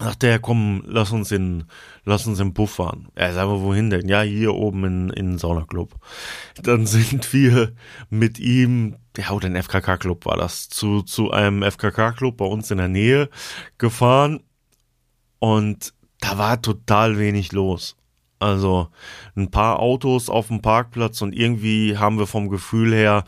sagt 0.00 0.24
er, 0.24 0.38
komm, 0.38 0.82
lass 0.86 1.12
uns 1.12 1.32
in, 1.32 1.64
lass 2.04 2.26
uns 2.26 2.38
im 2.40 2.54
Puff 2.54 2.72
fahren. 2.72 3.08
Ja, 3.16 3.32
sagen 3.32 3.50
wir, 3.50 3.62
wohin 3.62 3.90
denn? 3.90 4.08
Ja, 4.08 4.22
hier 4.22 4.54
oben 4.54 4.84
in, 4.84 5.10
in 5.10 5.26
den 5.32 5.38
Saunaclub. 5.38 5.94
Dann 6.62 6.86
sind 6.86 7.32
wir 7.32 7.72
mit 8.08 8.38
ihm, 8.38 8.96
ja, 9.16 9.30
oder 9.30 9.46
ein 9.46 9.60
FKK-Club 9.62 10.26
war 10.26 10.36
das, 10.36 10.68
zu, 10.68 11.02
zu 11.02 11.30
einem 11.30 11.62
FKK-Club 11.62 12.36
bei 12.36 12.46
uns 12.46 12.70
in 12.70 12.78
der 12.78 12.88
Nähe 12.88 13.28
gefahren. 13.78 14.40
Und 15.40 15.94
da 16.20 16.38
war 16.38 16.62
total 16.62 17.18
wenig 17.18 17.52
los. 17.52 17.97
Also 18.40 18.88
ein 19.36 19.50
paar 19.50 19.80
Autos 19.80 20.30
auf 20.30 20.46
dem 20.46 20.62
Parkplatz 20.62 21.22
und 21.22 21.34
irgendwie 21.34 21.98
haben 21.98 22.20
wir 22.20 22.28
vom 22.28 22.48
Gefühl 22.48 22.94
her 22.94 23.24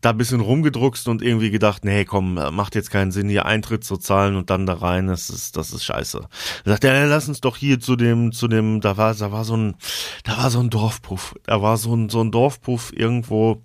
da 0.00 0.10
ein 0.10 0.16
bisschen 0.16 0.40
rumgedruckst 0.40 1.08
und 1.08 1.20
irgendwie 1.20 1.50
gedacht, 1.50 1.84
nee, 1.84 2.04
komm, 2.04 2.34
macht 2.34 2.76
jetzt 2.76 2.92
keinen 2.92 3.10
Sinn, 3.10 3.28
hier 3.28 3.44
Eintritt 3.44 3.82
zu 3.82 3.96
zahlen 3.96 4.36
und 4.36 4.50
dann 4.50 4.66
da 4.66 4.74
rein, 4.74 5.08
das 5.08 5.30
ist, 5.30 5.56
das 5.56 5.72
ist 5.72 5.84
scheiße. 5.84 6.28
Da 6.64 6.70
sagt 6.70 6.84
er, 6.84 7.06
lass 7.06 7.26
uns 7.26 7.40
doch 7.40 7.56
hier 7.56 7.80
zu 7.80 7.96
dem, 7.96 8.30
zu 8.30 8.46
dem, 8.46 8.80
da 8.80 8.96
war, 8.96 9.14
da 9.14 9.32
war 9.32 9.44
so 9.44 9.56
ein, 9.56 9.74
da 10.22 10.36
war 10.36 10.50
so 10.50 10.60
ein 10.60 10.70
Dorfpuff, 10.70 11.34
da 11.44 11.60
war 11.60 11.76
so 11.76 11.94
ein, 11.96 12.08
so 12.08 12.20
ein 12.20 12.30
Dorfpuff 12.30 12.92
irgendwo, 12.94 13.62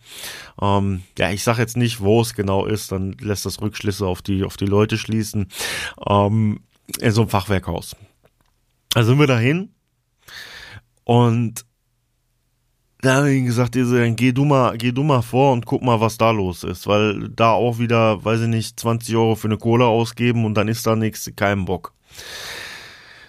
ähm, 0.60 1.04
ja, 1.20 1.30
ich 1.30 1.44
sag 1.44 1.60
jetzt 1.60 1.78
nicht, 1.78 2.02
wo 2.02 2.22
es 2.22 2.34
genau 2.34 2.66
ist, 2.66 2.92
dann 2.92 3.12
lässt 3.20 3.46
das 3.46 3.62
Rückschlüsse 3.62 4.08
auf 4.08 4.24
die, 4.24 4.44
auf 4.44 4.58
die 4.58 4.66
Leute 4.66 4.98
schließen, 4.98 5.50
ähm, 6.08 6.62
in 7.00 7.12
so 7.12 7.22
einem 7.22 7.30
Fachwerkhaus. 7.30 7.96
Also 8.96 9.10
sind 9.10 9.20
wir 9.20 9.28
dahin 9.28 9.70
und 11.08 11.66
da 13.00 13.16
habe 13.16 13.32
ich 13.32 13.46
gesagt, 13.46 13.78
geh 13.78 14.32
du 14.34 14.44
mal, 14.44 14.78
geh 14.78 14.92
du 14.92 15.04
mal 15.04 15.22
vor 15.22 15.54
und 15.54 15.66
guck 15.66 15.82
mal, 15.82 16.02
was 16.02 16.18
da 16.18 16.32
los 16.32 16.66
ist, 16.66 16.86
weil 16.86 17.30
da 17.30 17.52
auch 17.52 17.80
wieder, 17.80 18.26
weiß 18.26 18.42
ich 18.42 18.48
nicht, 18.50 18.78
20 18.78 19.16
Euro 19.16 19.36
für 19.36 19.48
eine 19.48 19.58
Cola 19.58 19.86
ausgeben 19.86 20.44
und 20.44 20.56
dann 20.56 20.68
ist 20.68 20.86
da 20.86 20.98
nichts, 20.98 21.32
kein 21.38 21.64
Bock. 21.64 21.94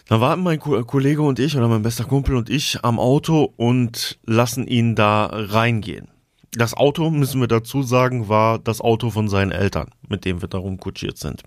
Dann 0.06 0.20
warten 0.20 0.42
mein 0.42 0.58
Kollege 0.58 1.22
und 1.22 1.38
ich 1.38 1.56
oder 1.56 1.68
mein 1.68 1.82
bester 1.82 2.04
Kumpel 2.04 2.34
und 2.34 2.50
ich 2.50 2.82
am 2.82 2.98
Auto 2.98 3.54
und 3.56 4.18
lassen 4.26 4.66
ihn 4.66 4.96
da 4.96 5.26
reingehen. 5.26 6.08
Das 6.50 6.74
Auto, 6.74 7.10
müssen 7.10 7.40
wir 7.40 7.46
dazu 7.46 7.84
sagen, 7.84 8.28
war 8.28 8.58
das 8.58 8.80
Auto 8.80 9.10
von 9.10 9.28
seinen 9.28 9.52
Eltern, 9.52 9.90
mit 10.08 10.24
dem 10.24 10.42
wir 10.42 10.48
da 10.48 10.58
rumkutschiert 10.58 11.16
sind. 11.16 11.44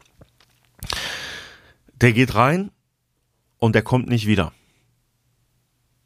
Der 1.99 2.13
geht 2.13 2.35
rein 2.35 2.71
und 3.57 3.75
der 3.75 3.81
kommt 3.81 4.07
nicht 4.07 4.27
wieder. 4.27 4.53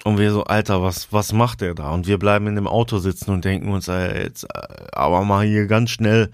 Und 0.06 0.20
wir 0.20 0.32
so, 0.32 0.44
Alter, 0.44 0.84
was, 0.84 1.12
was 1.12 1.34
macht 1.34 1.62
der 1.62 1.74
da? 1.74 1.90
Und 1.90 2.06
wir 2.06 2.20
bleiben 2.20 2.46
in 2.46 2.54
dem 2.54 2.68
Auto 2.68 3.00
sitzen 3.00 3.32
und 3.32 3.44
denken 3.44 3.70
uns, 3.70 3.88
ey, 3.88 4.22
jetzt, 4.22 4.44
äh, 4.44 4.68
aber 4.92 5.26
mal 5.26 5.44
hier 5.44 5.66
ganz 5.66 5.90
schnell, 5.90 6.30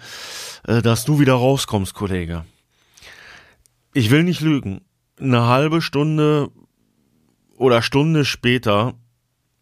äh, 0.68 0.82
dass 0.82 1.06
du 1.06 1.22
wieder 1.22 1.36
rauskommst, 1.36 1.94
Kollege. 1.94 2.44
Ich 3.94 4.10
will 4.10 4.24
nicht 4.24 4.42
lügen. 4.42 4.82
Eine 5.22 5.48
halbe 5.48 5.82
Stunde 5.82 6.50
oder 7.56 7.82
Stunde 7.82 8.26
später, 8.26 8.96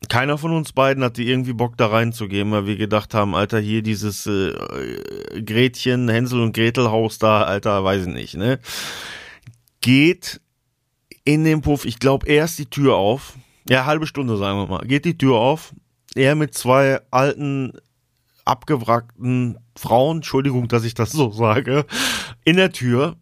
keiner 0.08 0.40
von 0.40 0.54
uns 0.54 0.74
beiden 0.74 1.04
hatte 1.04 1.22
irgendwie 1.22 1.54
Bock 1.54 1.78
da 1.78 1.86
reinzugehen, 1.86 2.52
weil 2.52 2.66
wir 2.66 2.78
gedacht 2.78 3.14
haben, 3.14 3.36
Alter, 3.36 3.60
hier 3.60 3.84
dieses 3.84 4.26
äh, 4.26 4.54
Gretchen, 5.46 6.10
Hänsel 6.10 6.42
und 6.42 6.54
Gretel 6.54 6.90
Haus 6.90 7.20
da, 7.20 7.44
Alter, 7.44 7.84
weiß 7.84 8.08
ich 8.08 8.14
nicht, 8.14 8.38
ne? 8.38 8.58
Geht 9.82 10.42
in 11.26 11.44
den 11.44 11.62
Puff, 11.62 11.86
ich 11.86 12.00
glaube, 12.00 12.26
erst 12.26 12.58
die 12.58 12.72
Tür 12.72 12.96
auf 12.96 13.36
ja, 13.70 13.86
halbe 13.86 14.08
Stunde, 14.08 14.38
sagen 14.38 14.58
wir 14.58 14.68
mal. 14.68 14.86
Geht 14.86 15.06
die 15.06 15.18
Tür 15.18 15.36
auf. 15.36 15.74
Er 16.16 16.36
mit 16.36 16.56
zwei 16.56 17.00
alten, 17.12 17.74
abgewrackten 18.44 19.58
Frauen, 19.78 20.18
Entschuldigung, 20.18 20.68
dass 20.68 20.84
ich 20.84 20.96
das 20.96 21.12
so 21.12 21.30
sage, 21.30 21.86
in 22.44 22.58
der 22.58 22.72
Tür. 22.72 23.16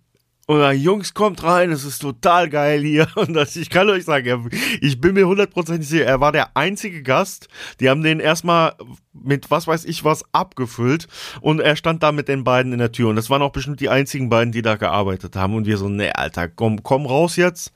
Und 0.50 0.60
dann, 0.60 0.80
Jungs, 0.80 1.13
kommt 1.13 1.44
rein, 1.44 1.74
es 1.74 1.84
ist 1.84 2.00
total 2.00 2.48
geil 2.48 2.82
hier. 2.82 3.10
Und 3.16 3.34
das, 3.34 3.58
ich 3.58 3.70
kann 3.70 3.89
euch 3.89 4.06
sagen, 4.06 4.50
ich 4.80 5.01
bin 5.01 5.16
mir 5.16 5.27
hundertprozentig 5.27 5.89
sicher, 5.89 6.06
er 6.06 6.22
war 6.22 6.32
der 6.32 6.56
einzige 6.56 7.04
Gast. 7.04 7.50
Die 7.82 7.89
haben 7.89 8.01
den 8.01 8.22
erstmal 8.22 8.75
mit 9.12 9.51
was 9.51 9.68
weiß 9.68 9.84
ich 9.84 10.06
was 10.06 10.24
abgefüllt. 10.32 11.10
Und 11.42 11.60
er 11.60 11.75
stand 11.75 12.01
da 12.01 12.13
mit 12.13 12.30
den 12.30 12.46
beiden 12.46 12.72
in 12.72 12.80
der 12.80 12.94
Tür. 12.94 13.10
Und 13.10 13.18
das 13.18 13.30
waren 13.30 13.42
auch 13.42 13.51
bestimmt 13.51 13.82
die 13.82 13.89
einzigen 13.89 14.30
beiden, 14.30 14.54
die 14.54 14.62
da 14.62 14.77
gearbeitet 14.77 15.36
haben. 15.36 15.54
Und 15.54 15.66
wir 15.66 15.77
so, 15.77 15.89
nee, 15.89 16.12
Alter, 16.12 16.48
komm, 16.48 16.82
komm 16.82 17.06
raus 17.06 17.36
jetzt 17.36 17.74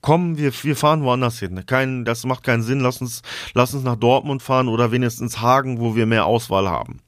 komm, 0.00 0.38
wir, 0.38 0.52
wir 0.62 0.76
fahren 0.76 1.02
woanders 1.02 1.38
hin. 1.38 1.64
Kein, 1.66 2.04
das 2.04 2.24
macht 2.24 2.44
keinen 2.44 2.62
Sinn. 2.62 2.80
Lass 2.80 3.00
uns, 3.00 3.22
lass 3.54 3.74
uns 3.74 3.84
nach 3.84 3.96
Dortmund 3.96 4.42
fahren 4.42 4.68
oder 4.68 4.92
wenigstens 4.92 5.40
Hagen, 5.40 5.80
wo 5.80 5.94
wir 5.94 6.06
mehr 6.06 6.26
Auswahl 6.26 6.68
haben. 6.68 7.00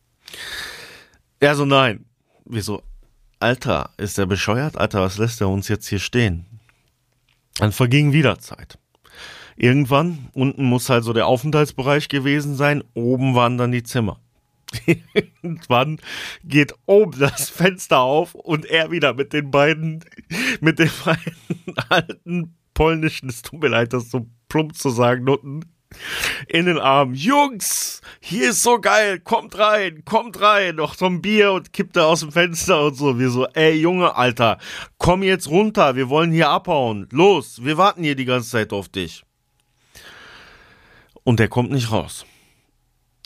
Er 1.41 1.55
so, 1.55 1.65
nein. 1.65 2.05
Wir 2.45 2.63
so, 2.63 2.83
Alter, 3.41 3.91
ist 3.97 4.19
der 4.19 4.27
bescheuert? 4.27 4.77
Alter, 4.77 5.01
was 5.01 5.19
lässt 5.19 5.41
er 5.41 5.49
uns 5.49 5.69
jetzt 5.69 5.89
hier 5.89 5.99
stehen? 5.99 6.47
Dann 7.59 7.73
verging 7.73 8.13
wieder 8.13 8.39
Zeit. 8.39 8.79
Irgendwann, 9.57 10.29
unten 10.33 10.65
muss 10.65 10.89
halt 10.89 11.05
so 11.05 11.13
der 11.13 11.27
Aufenthaltsbereich 11.27 12.09
gewesen 12.09 12.57
sein, 12.57 12.83
oben 12.95 13.35
waren 13.35 13.59
dann 13.59 13.73
die 13.73 13.83
Zimmer. 13.83 14.21
Irgendwann 15.43 15.99
geht 16.45 16.75
oben 16.87 17.19
das 17.19 17.51
Fenster 17.51 18.01
auf 18.01 18.35
und 18.35 18.65
er 18.65 18.91
wieder 18.91 19.13
mit 19.13 19.33
den 19.33 19.51
beiden, 19.51 20.05
mit 20.61 20.79
den 20.79 20.91
beiden 21.05 21.77
alten 21.89 22.55
polnischen, 22.75 23.29
es 23.29 23.43
tut 23.43 23.61
mir 23.61 23.69
leid, 23.69 23.93
das 23.93 24.11
so 24.11 24.27
plump 24.49 24.77
zu 24.77 24.91
sagen, 24.91 25.25
Nutten, 25.25 25.65
in 26.49 26.67
den 26.67 26.79
Arm. 26.79 27.15
Jungs, 27.15 28.01
hier 28.21 28.51
ist 28.51 28.63
so 28.63 28.81
geil, 28.81 29.21
kommt 29.21 29.59
rein, 29.59 30.05
kommt 30.05 30.41
rein, 30.41 30.77
noch 30.77 30.95
so 30.95 31.07
ein 31.07 31.23
Bier 31.23 31.53
und 31.53 31.73
kippt 31.73 31.97
er 31.97 32.07
aus 32.07 32.21
dem 32.21 32.33
Fenster 32.33 32.85
und 32.85 32.95
so. 32.95 33.19
Wir 33.19 33.31
so, 33.31 33.47
ey 33.49 33.75
Junge, 33.75 34.17
Alter, 34.17 34.59
komm 34.99 35.23
jetzt 35.23 35.49
runter, 35.49 35.97
wir 35.97 36.09
wollen 36.09 36.33
hier 36.33 36.49
abhauen. 36.49 37.09
Los, 37.13 37.65
wir 37.65 37.77
warten 37.77 38.03
hier 38.03 38.17
die 38.17 38.25
ganze 38.25 38.51
Zeit 38.51 38.73
auf 38.73 38.89
dich. 38.89 39.23
Und 41.25 41.41
er 41.41 41.49
kommt 41.49 41.71
nicht 41.71 41.93
raus. 41.93 42.27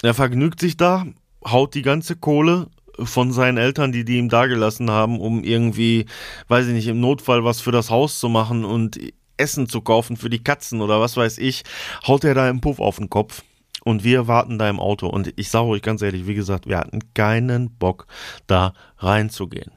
Er 0.02 0.14
vergnügt 0.14 0.60
sich 0.60 0.76
da, 0.76 1.06
haut 1.44 1.74
die 1.74 1.82
ganze 1.82 2.16
Kohle 2.16 2.68
von 2.98 3.32
seinen 3.32 3.58
Eltern, 3.58 3.92
die 3.92 4.04
die 4.04 4.18
ihm 4.18 4.28
dagelassen 4.28 4.90
haben, 4.90 5.20
um 5.20 5.44
irgendwie, 5.44 6.06
weiß 6.48 6.66
ich 6.66 6.72
nicht, 6.72 6.88
im 6.88 7.00
Notfall 7.00 7.44
was 7.44 7.60
für 7.60 7.72
das 7.72 7.90
Haus 7.90 8.18
zu 8.18 8.28
machen 8.28 8.64
und 8.64 8.98
Essen 9.36 9.68
zu 9.68 9.80
kaufen 9.80 10.16
für 10.16 10.30
die 10.30 10.42
Katzen 10.42 10.80
oder 10.80 11.00
was 11.00 11.16
weiß 11.16 11.38
ich, 11.38 11.64
haut 12.06 12.24
er 12.24 12.34
da 12.34 12.48
im 12.48 12.60
Puff 12.60 12.80
auf 12.80 12.96
den 12.96 13.10
Kopf. 13.10 13.42
Und 13.84 14.02
wir 14.02 14.26
warten 14.26 14.58
da 14.58 14.68
im 14.68 14.80
Auto. 14.80 15.06
Und 15.06 15.32
ich 15.36 15.48
sage 15.48 15.68
euch 15.68 15.82
ganz 15.82 16.02
ehrlich, 16.02 16.26
wie 16.26 16.34
gesagt, 16.34 16.66
wir 16.66 16.78
hatten 16.78 16.98
keinen 17.14 17.70
Bock, 17.76 18.08
da 18.48 18.72
reinzugehen. 18.98 19.70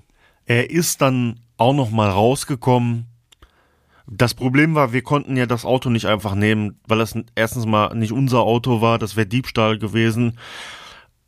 Er 0.46 0.72
ist 0.72 1.02
dann 1.02 1.42
auch 1.58 1.74
noch 1.74 1.92
mal 1.92 2.10
rausgekommen. 2.10 3.06
Das 4.08 4.34
Problem 4.34 4.74
war, 4.74 4.94
wir 4.94 5.04
konnten 5.04 5.38
ja 5.38 5.46
das 5.46 5.64
Auto 5.64 5.92
nicht 5.92 6.08
einfach 6.08 6.34
nehmen, 6.34 6.80
weil 6.88 6.98
das 6.98 7.14
erstens 7.36 7.68
mal 7.68 7.94
nicht 7.94 8.12
unser 8.12 8.40
Auto 8.40 8.82
war, 8.82 8.98
das 8.98 9.16
wäre 9.16 9.28
Diebstahl 9.28 9.78
gewesen. 9.78 10.40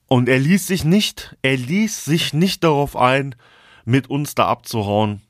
Und 0.07 0.27
er 0.27 0.39
ließ 0.39 0.65
sich 0.65 0.83
nicht, 0.83 1.37
er 1.43 1.57
ließ 1.57 2.03
sich 2.03 2.33
nicht 2.33 2.63
darauf 2.63 2.95
ein, 2.95 3.35
mit 3.85 4.09
uns 4.09 4.33
da 4.33 4.47
abzuhauen 4.47 5.21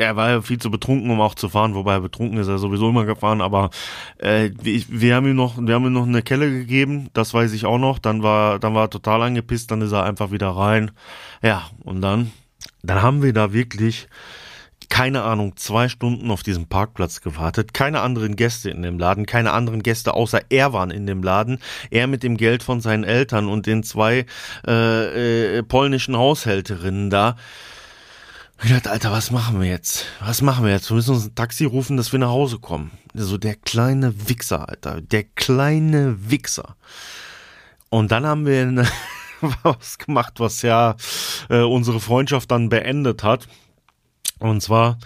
er 0.00 0.16
war 0.16 0.30
ja 0.30 0.42
viel 0.42 0.58
zu 0.58 0.70
betrunken, 0.70 1.10
um 1.10 1.20
auch 1.20 1.34
zu 1.34 1.48
fahren, 1.48 1.74
wobei 1.74 1.94
er 1.94 2.00
betrunken 2.00 2.38
ist 2.38 2.48
er 2.48 2.58
sowieso 2.58 2.88
immer 2.88 3.04
gefahren, 3.04 3.40
aber 3.40 3.70
äh, 4.18 4.50
wir, 4.60 4.82
wir 4.88 5.14
haben 5.14 5.26
ihm 5.26 5.36
noch, 5.36 5.58
wir 5.58 5.74
haben 5.74 5.86
ihm 5.86 5.92
noch 5.92 6.06
eine 6.06 6.22
Kelle 6.22 6.50
gegeben, 6.50 7.10
das 7.12 7.34
weiß 7.34 7.52
ich 7.52 7.66
auch 7.66 7.78
noch, 7.78 7.98
dann 7.98 8.22
war, 8.22 8.58
dann 8.58 8.74
war 8.74 8.84
er 8.84 8.90
total 8.90 9.22
angepisst, 9.22 9.70
dann 9.70 9.82
ist 9.82 9.92
er 9.92 10.04
einfach 10.04 10.30
wieder 10.30 10.48
rein. 10.48 10.90
Ja, 11.42 11.70
und 11.84 12.00
dann, 12.00 12.32
dann 12.82 13.02
haben 13.02 13.22
wir 13.22 13.32
da 13.32 13.52
wirklich, 13.52 14.08
keine 14.88 15.22
Ahnung, 15.22 15.56
zwei 15.56 15.88
Stunden 15.88 16.30
auf 16.30 16.42
diesem 16.42 16.66
Parkplatz 16.66 17.20
gewartet, 17.20 17.74
keine 17.74 18.00
anderen 18.00 18.36
Gäste 18.36 18.70
in 18.70 18.82
dem 18.82 18.98
Laden, 18.98 19.26
keine 19.26 19.52
anderen 19.52 19.82
Gäste 19.82 20.14
außer 20.14 20.40
er 20.48 20.72
waren 20.72 20.90
in 20.90 21.06
dem 21.06 21.22
Laden, 21.22 21.58
er 21.90 22.06
mit 22.06 22.22
dem 22.22 22.36
Geld 22.36 22.62
von 22.62 22.80
seinen 22.80 23.04
Eltern 23.04 23.48
und 23.48 23.66
den 23.66 23.82
zwei 23.82 24.26
äh, 24.66 25.58
äh, 25.58 25.62
polnischen 25.62 26.16
Haushälterinnen 26.16 27.10
da. 27.10 27.36
Ich 28.62 28.70
dachte, 28.70 28.90
Alter, 28.90 29.10
was 29.10 29.30
machen 29.30 29.58
wir 29.58 29.68
jetzt? 29.68 30.04
Was 30.20 30.42
machen 30.42 30.66
wir 30.66 30.72
jetzt? 30.72 30.90
Wir 30.90 30.94
müssen 30.96 31.14
uns 31.14 31.26
ein 31.26 31.34
Taxi 31.34 31.64
rufen, 31.64 31.96
dass 31.96 32.12
wir 32.12 32.18
nach 32.18 32.28
Hause 32.28 32.58
kommen. 32.58 32.90
So 33.14 33.38
der 33.38 33.54
kleine 33.54 34.28
Wichser, 34.28 34.68
Alter. 34.68 35.00
Der 35.00 35.24
kleine 35.24 36.30
Wichser. 36.30 36.76
Und 37.88 38.12
dann 38.12 38.26
haben 38.26 38.44
wir 38.44 38.84
was 39.62 39.96
gemacht, 39.96 40.40
was 40.40 40.60
ja 40.60 40.96
äh, 41.48 41.62
unsere 41.62 42.00
Freundschaft 42.00 42.50
dann 42.50 42.68
beendet 42.68 43.22
hat. 43.22 43.48
Und 44.40 44.62
zwar 44.62 44.98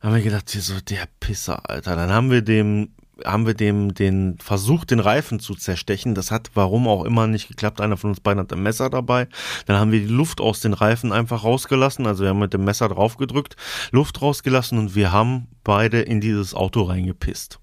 haben 0.00 0.14
wir 0.14 0.22
gedacht, 0.22 0.48
hier 0.48 0.62
so 0.62 0.80
der 0.80 1.06
Pisser, 1.20 1.68
Alter. 1.68 1.96
Dann 1.96 2.10
haben 2.10 2.30
wir 2.30 2.40
dem 2.40 2.94
haben 3.24 3.46
wir 3.46 3.54
dem 3.54 3.94
den 3.94 4.36
versucht, 4.38 4.90
den 4.90 5.00
Reifen 5.00 5.40
zu 5.40 5.54
zerstechen. 5.54 6.14
Das 6.14 6.30
hat 6.30 6.50
warum 6.54 6.86
auch 6.88 7.04
immer 7.04 7.26
nicht 7.26 7.48
geklappt. 7.48 7.80
Einer 7.80 7.96
von 7.96 8.10
uns 8.10 8.20
beiden 8.20 8.40
hat 8.40 8.52
ein 8.52 8.62
Messer 8.62 8.90
dabei. 8.90 9.28
Dann 9.66 9.78
haben 9.78 9.92
wir 9.92 10.00
die 10.00 10.06
Luft 10.06 10.40
aus 10.40 10.60
den 10.60 10.74
Reifen 10.74 11.12
einfach 11.12 11.44
rausgelassen. 11.44 12.06
Also 12.06 12.24
wir 12.24 12.30
haben 12.30 12.38
mit 12.38 12.52
dem 12.52 12.64
Messer 12.64 12.88
draufgedrückt, 12.88 13.56
Luft 13.90 14.20
rausgelassen 14.20 14.78
und 14.78 14.94
wir 14.94 15.12
haben 15.12 15.48
beide 15.64 16.00
in 16.00 16.20
dieses 16.20 16.54
Auto 16.54 16.82
reingepisst. 16.82 17.60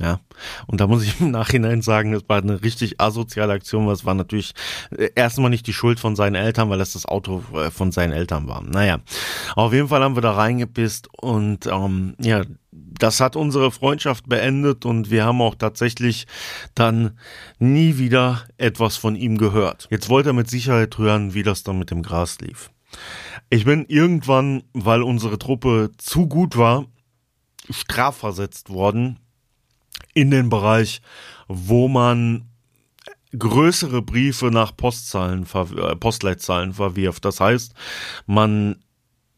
Ja. 0.00 0.20
Und 0.66 0.80
da 0.80 0.86
muss 0.86 1.02
ich 1.02 1.20
im 1.20 1.30
Nachhinein 1.30 1.82
sagen, 1.82 2.12
das 2.12 2.28
war 2.28 2.38
eine 2.38 2.62
richtig 2.62 3.00
asoziale 3.00 3.52
Aktion, 3.52 3.86
was 3.86 4.04
war 4.04 4.14
natürlich 4.14 4.52
äh, 4.96 5.10
erstmal 5.14 5.50
nicht 5.50 5.66
die 5.66 5.72
Schuld 5.72 6.00
von 6.00 6.16
seinen 6.16 6.34
Eltern, 6.34 6.70
weil 6.70 6.78
das 6.78 6.94
das 6.94 7.06
Auto 7.06 7.44
äh, 7.54 7.70
von 7.70 7.92
seinen 7.92 8.12
Eltern 8.12 8.48
war. 8.48 8.62
Naja, 8.62 9.00
auf 9.54 9.72
jeden 9.72 9.88
Fall 9.88 10.02
haben 10.02 10.16
wir 10.16 10.22
da 10.22 10.32
reingepisst 10.32 11.08
und 11.20 11.66
ähm, 11.66 12.14
ja, 12.18 12.42
das 12.72 13.20
hat 13.20 13.36
unsere 13.36 13.70
Freundschaft 13.70 14.28
beendet 14.28 14.86
und 14.86 15.10
wir 15.10 15.24
haben 15.24 15.42
auch 15.42 15.54
tatsächlich 15.54 16.26
dann 16.74 17.18
nie 17.58 17.98
wieder 17.98 18.42
etwas 18.58 18.96
von 18.96 19.16
ihm 19.16 19.38
gehört. 19.38 19.88
Jetzt 19.90 20.08
wollte 20.08 20.30
er 20.30 20.34
mit 20.34 20.48
Sicherheit 20.48 20.96
hören, 20.98 21.34
wie 21.34 21.42
das 21.42 21.62
dann 21.62 21.78
mit 21.78 21.90
dem 21.90 22.02
Gras 22.02 22.38
lief. 22.40 22.70
Ich 23.48 23.64
bin 23.64 23.84
irgendwann, 23.88 24.62
weil 24.72 25.02
unsere 25.02 25.38
Truppe 25.38 25.90
zu 25.98 26.26
gut 26.26 26.56
war, 26.56 26.86
strafversetzt 27.68 28.70
worden 28.70 29.18
in 30.14 30.30
den 30.30 30.48
Bereich, 30.48 31.02
wo 31.48 31.88
man 31.88 32.46
größere 33.36 34.02
Briefe 34.02 34.46
nach 34.46 34.76
Postzahlen, 34.76 35.46
äh, 35.54 35.96
Postleitzahlen 35.96 36.72
verwirft. 36.72 37.24
Das 37.24 37.40
heißt, 37.40 37.74
man 38.26 38.76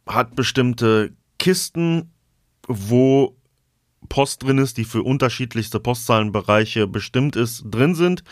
hat 0.06 0.34
bestimmte 0.34 1.12
Kisten, 1.38 2.10
wo 2.66 3.36
Post 4.08 4.42
drin 4.42 4.58
ist, 4.58 4.78
die 4.78 4.84
für 4.84 5.02
unterschiedlichste 5.02 5.78
Postzahlenbereiche 5.78 6.86
bestimmt 6.86 7.36
ist, 7.36 7.64
drin 7.66 7.94
sind. 7.94 8.24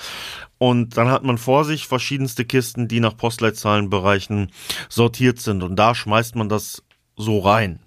Und 0.58 0.96
dann 0.96 1.08
hat 1.08 1.22
man 1.22 1.38
vor 1.38 1.64
sich 1.64 1.86
verschiedenste 1.86 2.44
Kisten, 2.44 2.88
die 2.88 3.00
nach 3.00 3.16
Postleitzahlenbereichen 3.16 4.50
sortiert 4.88 5.40
sind. 5.40 5.62
Und 5.62 5.76
da 5.76 5.94
schmeißt 5.94 6.34
man 6.34 6.48
das 6.48 6.82
so 7.16 7.38
rein. 7.38 7.80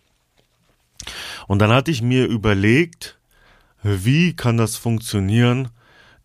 Und 1.47 1.59
dann 1.59 1.71
hatte 1.71 1.91
ich 1.91 2.01
mir 2.01 2.25
überlegt, 2.25 3.19
wie 3.83 4.35
kann 4.35 4.57
das 4.57 4.75
funktionieren, 4.75 5.69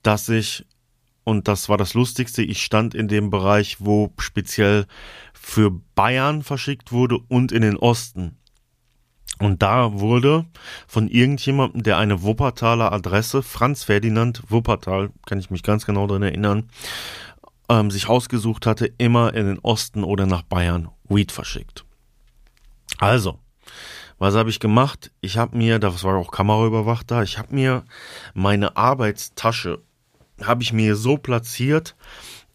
dass 0.02 0.28
ich, 0.28 0.66
und 1.24 1.48
das 1.48 1.68
war 1.68 1.76
das 1.76 1.94
Lustigste, 1.94 2.42
ich 2.42 2.62
stand 2.62 2.94
in 2.94 3.08
dem 3.08 3.30
Bereich, 3.30 3.76
wo 3.80 4.12
speziell 4.18 4.86
für 5.32 5.70
Bayern 5.94 6.42
verschickt 6.42 6.92
wurde 6.92 7.18
und 7.28 7.52
in 7.52 7.62
den 7.62 7.76
Osten. 7.76 8.38
Und 9.40 9.62
da 9.62 10.00
wurde 10.00 10.46
von 10.86 11.08
irgendjemandem, 11.08 11.82
der 11.82 11.98
eine 11.98 12.22
Wuppertaler 12.22 12.92
Adresse, 12.92 13.42
Franz 13.42 13.84
Ferdinand 13.84 14.42
Wuppertal, 14.48 15.10
kann 15.26 15.38
ich 15.38 15.50
mich 15.50 15.62
ganz 15.62 15.86
genau 15.86 16.06
dran 16.06 16.22
erinnern, 16.22 16.68
ähm, 17.68 17.90
sich 17.90 18.08
ausgesucht 18.08 18.66
hatte, 18.66 18.86
immer 18.98 19.34
in 19.34 19.46
den 19.46 19.58
Osten 19.60 20.02
oder 20.02 20.26
nach 20.26 20.42
Bayern 20.42 20.88
Weed 21.08 21.30
verschickt. 21.30 21.84
Also, 22.98 23.38
was 24.18 24.34
habe 24.34 24.50
ich 24.50 24.60
gemacht? 24.60 25.10
Ich 25.20 25.38
habe 25.38 25.56
mir, 25.56 25.78
das 25.78 26.04
war 26.04 26.16
auch 26.16 26.30
kameraüberwacht 26.30 27.10
da, 27.10 27.22
ich 27.22 27.38
habe 27.38 27.54
mir 27.54 27.84
meine 28.34 28.76
Arbeitstasche, 28.76 29.80
habe 30.42 30.62
ich 30.62 30.72
mir 30.72 30.96
so 30.96 31.16
platziert, 31.16 31.94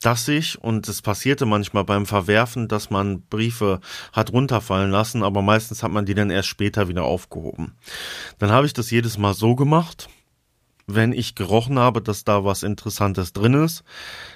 dass 0.02 0.28
ich, 0.28 0.62
und 0.62 0.88
es 0.89 1.02
passierte 1.02 1.45
manchmal 1.45 1.86
beim 1.86 2.06
Verwerfen, 2.06 2.67
dass 2.67 2.89
man 2.89 3.21
Briefe 3.21 3.80
hat 4.12 4.34
runterfallen 4.34 4.91
lassen, 4.91 5.23
aber 5.23 5.41
meistens 5.41 5.82
hat 5.82 5.91
man 5.91 6.06
die 6.06 6.13
dann 6.13 6.30
erst 6.30 6.49
später 6.49 6.89
wieder 6.89 7.04
aufgehoben. 7.04 7.73
Dann 8.38 8.52
habe 8.52 8.65
ich 8.65 8.73
das 8.73 8.91
jedes 8.91 9.17
Mal 9.17 9.34
so 9.34 9.56
gemacht, 9.56 10.10
wenn 10.88 11.13
ich 11.13 11.36
gerochen 11.36 11.80
habe, 11.80 12.02
dass 12.02 12.26
da 12.26 12.43
was 12.43 12.63
Interessantes 12.63 13.32
drin 13.32 13.54
ist, 13.54 13.84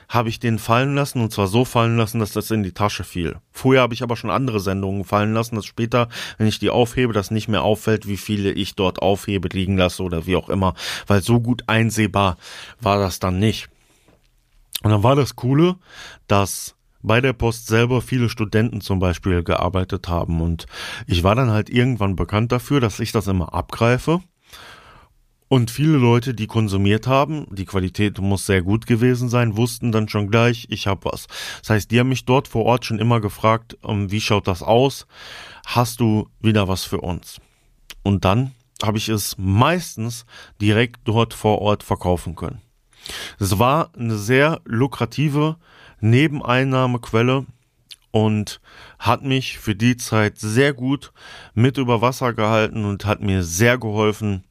habe 0.10 0.30
ich 0.30 0.40
den 0.40 0.60
fallen 0.60 0.96
lassen 0.96 1.22
und 1.22 1.32
zwar 1.32 1.48
so 1.48 1.66
fallen 1.66 1.98
lassen, 1.98 2.20
dass 2.20 2.32
das 2.32 2.52
in 2.52 2.64
die 2.64 2.72
Tasche 2.72 3.04
fiel. 3.04 3.38
Vorher 3.52 3.82
habe 3.82 3.94
ich 3.94 4.04
aber 4.04 4.16
schon 4.16 4.30
andere 4.30 4.60
Sendungen 4.60 5.04
fallen 5.04 5.34
lassen, 5.34 5.56
dass 5.56 5.66
später, 5.66 6.08
wenn 6.38 6.48
ich 6.48 6.60
die 6.60 6.70
aufhebe, 6.70 7.14
das 7.14 7.32
nicht 7.32 7.48
mehr 7.48 7.64
auffällt, 7.64 8.08
wie 8.08 8.18
viele 8.18 8.52
ich 8.52 8.76
dort 8.76 9.02
aufhebe, 9.02 9.50
liegen 9.50 9.78
lasse 9.78 10.04
oder 10.04 10.26
wie 10.26 10.36
auch 10.36 10.50
immer, 10.50 10.76
weil 11.08 11.22
so 11.22 11.40
gut 11.40 11.64
einsehbar 11.68 12.38
war 12.80 12.98
das 13.00 13.20
dann 13.20 13.40
nicht. 13.40 13.70
Und 14.84 14.92
dann 14.92 15.04
war 15.04 15.16
das 15.16 15.36
Coole, 15.36 15.76
dass 16.28 16.76
bei 17.02 17.22
der 17.22 17.34
Post 17.34 17.68
selber 17.68 18.02
viele 18.02 18.30
Studenten 18.30 18.82
zum 18.82 19.00
Beispiel 19.00 19.44
gearbeitet 19.44 20.08
haben 20.08 20.42
und 20.42 20.66
ich 21.06 21.24
war 21.24 21.36
dann 21.36 21.52
halt 21.52 21.70
irgendwann 21.70 22.16
bekannt 22.16 22.52
dafür, 22.52 22.80
dass 22.80 23.00
ich 23.00 23.12
das 23.12 23.28
immer 23.28 23.54
abgreife 23.54 24.22
und 25.50 25.72
viele 25.72 25.98
Leute, 25.98 26.34
die 26.34 26.48
konsumiert 26.48 27.08
haben, 27.08 27.48
die 27.52 27.66
Qualität 27.66 28.20
muss 28.20 28.46
sehr 28.46 28.62
gut 28.62 28.86
gewesen 28.86 29.30
sein, 29.30 29.56
wussten 29.56 29.92
dann 29.92 30.10
schon 30.10 30.30
gleich, 30.30 30.68
ich 30.70 30.88
habe 30.88 31.12
was. 31.12 31.28
Das 31.62 31.70
heißt, 31.70 31.92
die 31.92 32.00
haben 32.00 32.10
mich 32.10 32.26
dort 32.26 32.48
vor 32.48 32.66
Ort 32.66 32.86
schon 32.86 33.00
immer 33.00 33.22
gefragt, 33.22 33.78
ähm, 33.84 34.12
wie 34.12 34.22
schaut 34.22 34.48
das 34.48 34.62
aus? 34.62 35.08
Hast 35.66 36.00
du 36.00 36.28
wieder 36.42 36.68
was 36.68 36.84
für 36.84 37.00
uns? 37.00 37.40
Und 38.04 38.26
dann 38.26 38.52
habe 38.84 38.98
ich 38.98 39.10
es 39.10 39.38
meistens 39.38 40.26
direkt 40.62 41.02
dort 41.06 41.34
vor 41.34 41.62
Ort 41.62 41.84
verkaufen 41.84 42.36
können. 42.36 42.62
Es 43.40 43.58
war 43.58 43.92
eine 43.98 44.18
sehr 44.18 44.62
lukrative 44.66 45.58
Nebeneinnahmequelle 46.02 47.46
und 48.12 48.62
hat 49.00 49.24
mich 49.24 49.60
für 49.60 49.76
die 49.76 49.98
Zeit 49.98 50.38
sehr 50.40 50.74
gut 50.74 51.12
mit 51.54 51.78
über 51.78 52.02
Wasser 52.02 52.34
gehalten 52.34 52.86
und 52.86 53.06
hat 53.06 53.22
mir 53.22 53.44
sehr 53.44 53.78
geholfen, 53.78 54.44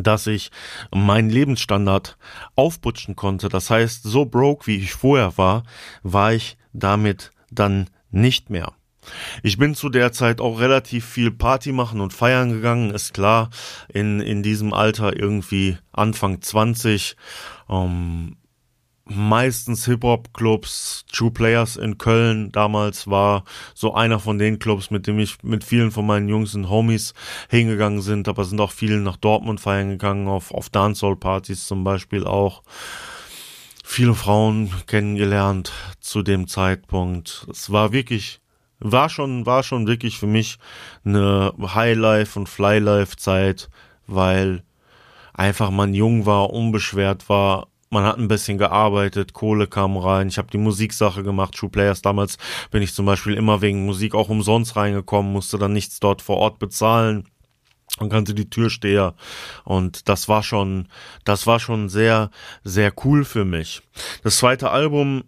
dass 0.00 0.26
ich 0.26 0.50
meinen 0.94 1.30
Lebensstandard 1.30 2.16
aufputschen 2.56 3.16
konnte. 3.16 3.48
Das 3.48 3.70
heißt, 3.70 4.02
so 4.02 4.24
broke 4.24 4.66
wie 4.66 4.76
ich 4.76 4.92
vorher 4.92 5.36
war, 5.36 5.64
war 6.02 6.32
ich 6.32 6.56
damit 6.72 7.32
dann 7.50 7.90
nicht 8.10 8.50
mehr. 8.50 8.72
Ich 9.42 9.58
bin 9.58 9.74
zu 9.74 9.88
der 9.88 10.12
Zeit 10.12 10.40
auch 10.40 10.60
relativ 10.60 11.04
viel 11.04 11.32
Party 11.32 11.72
machen 11.72 12.00
und 12.00 12.12
feiern 12.12 12.50
gegangen, 12.50 12.92
ist 12.92 13.14
klar, 13.14 13.50
in, 13.92 14.20
in 14.20 14.42
diesem 14.42 14.72
Alter 14.72 15.18
irgendwie 15.18 15.76
Anfang 15.92 16.40
20. 16.40 17.16
Ähm, 17.68 18.36
meistens 19.14 19.84
Hip-Hop-Clubs, 19.86 21.04
True 21.12 21.30
Players 21.30 21.76
in 21.76 21.98
Köln 21.98 22.52
damals 22.52 23.06
war 23.06 23.44
so 23.74 23.94
einer 23.94 24.18
von 24.18 24.38
den 24.38 24.58
Clubs, 24.58 24.90
mit 24.90 25.06
dem 25.06 25.18
ich 25.18 25.42
mit 25.42 25.64
vielen 25.64 25.90
von 25.90 26.06
meinen 26.06 26.28
Jungs 26.28 26.54
und 26.54 26.68
Homies 26.68 27.14
hingegangen 27.48 28.02
sind, 28.02 28.28
aber 28.28 28.44
sind 28.44 28.60
auch 28.60 28.72
viele 28.72 28.98
nach 28.98 29.16
Dortmund 29.16 29.60
feiern 29.60 29.90
gegangen, 29.90 30.28
auf, 30.28 30.52
auf 30.52 30.70
Dancehall-Partys 30.70 31.66
zum 31.66 31.84
Beispiel 31.84 32.24
auch. 32.24 32.62
Viele 33.84 34.14
Frauen 34.14 34.72
kennengelernt 34.86 35.72
zu 36.00 36.22
dem 36.22 36.46
Zeitpunkt. 36.46 37.46
Es 37.50 37.70
war 37.70 37.92
wirklich 37.92 38.40
war 38.84 39.08
schon, 39.08 39.46
war 39.46 39.62
schon 39.62 39.86
wirklich 39.86 40.18
für 40.18 40.26
mich 40.26 40.58
eine 41.04 41.52
Highlife 41.60 42.38
und 42.38 42.48
Flylife 42.48 43.16
Zeit, 43.16 43.70
weil 44.06 44.64
einfach 45.34 45.70
man 45.70 45.94
jung 45.94 46.26
war, 46.26 46.50
unbeschwert 46.50 47.28
war, 47.28 47.68
man 47.92 48.04
hat 48.04 48.18
ein 48.18 48.28
bisschen 48.28 48.58
gearbeitet, 48.58 49.32
Kohle 49.32 49.66
kam 49.66 49.96
rein, 49.96 50.28
ich 50.28 50.38
habe 50.38 50.50
die 50.50 50.58
Musiksache 50.58 51.22
gemacht, 51.22 51.54
True 51.54 51.70
Players 51.70 52.02
damals 52.02 52.38
bin 52.70 52.82
ich 52.82 52.94
zum 52.94 53.06
Beispiel 53.06 53.34
immer 53.34 53.60
wegen 53.60 53.84
Musik 53.84 54.14
auch 54.14 54.28
umsonst 54.28 54.76
reingekommen, 54.76 55.32
musste 55.32 55.58
dann 55.58 55.72
nichts 55.72 56.00
dort 56.00 56.22
vor 56.22 56.38
Ort 56.38 56.58
bezahlen 56.58 57.28
und 57.98 58.08
kannte 58.08 58.34
die 58.34 58.48
Türsteher 58.48 59.14
und 59.64 60.08
das 60.08 60.28
war 60.28 60.42
schon, 60.42 60.88
das 61.24 61.46
war 61.46 61.60
schon 61.60 61.88
sehr, 61.88 62.30
sehr 62.64 62.92
cool 63.04 63.24
für 63.24 63.44
mich. 63.44 63.82
Das 64.22 64.38
zweite 64.38 64.70
Album 64.70 65.24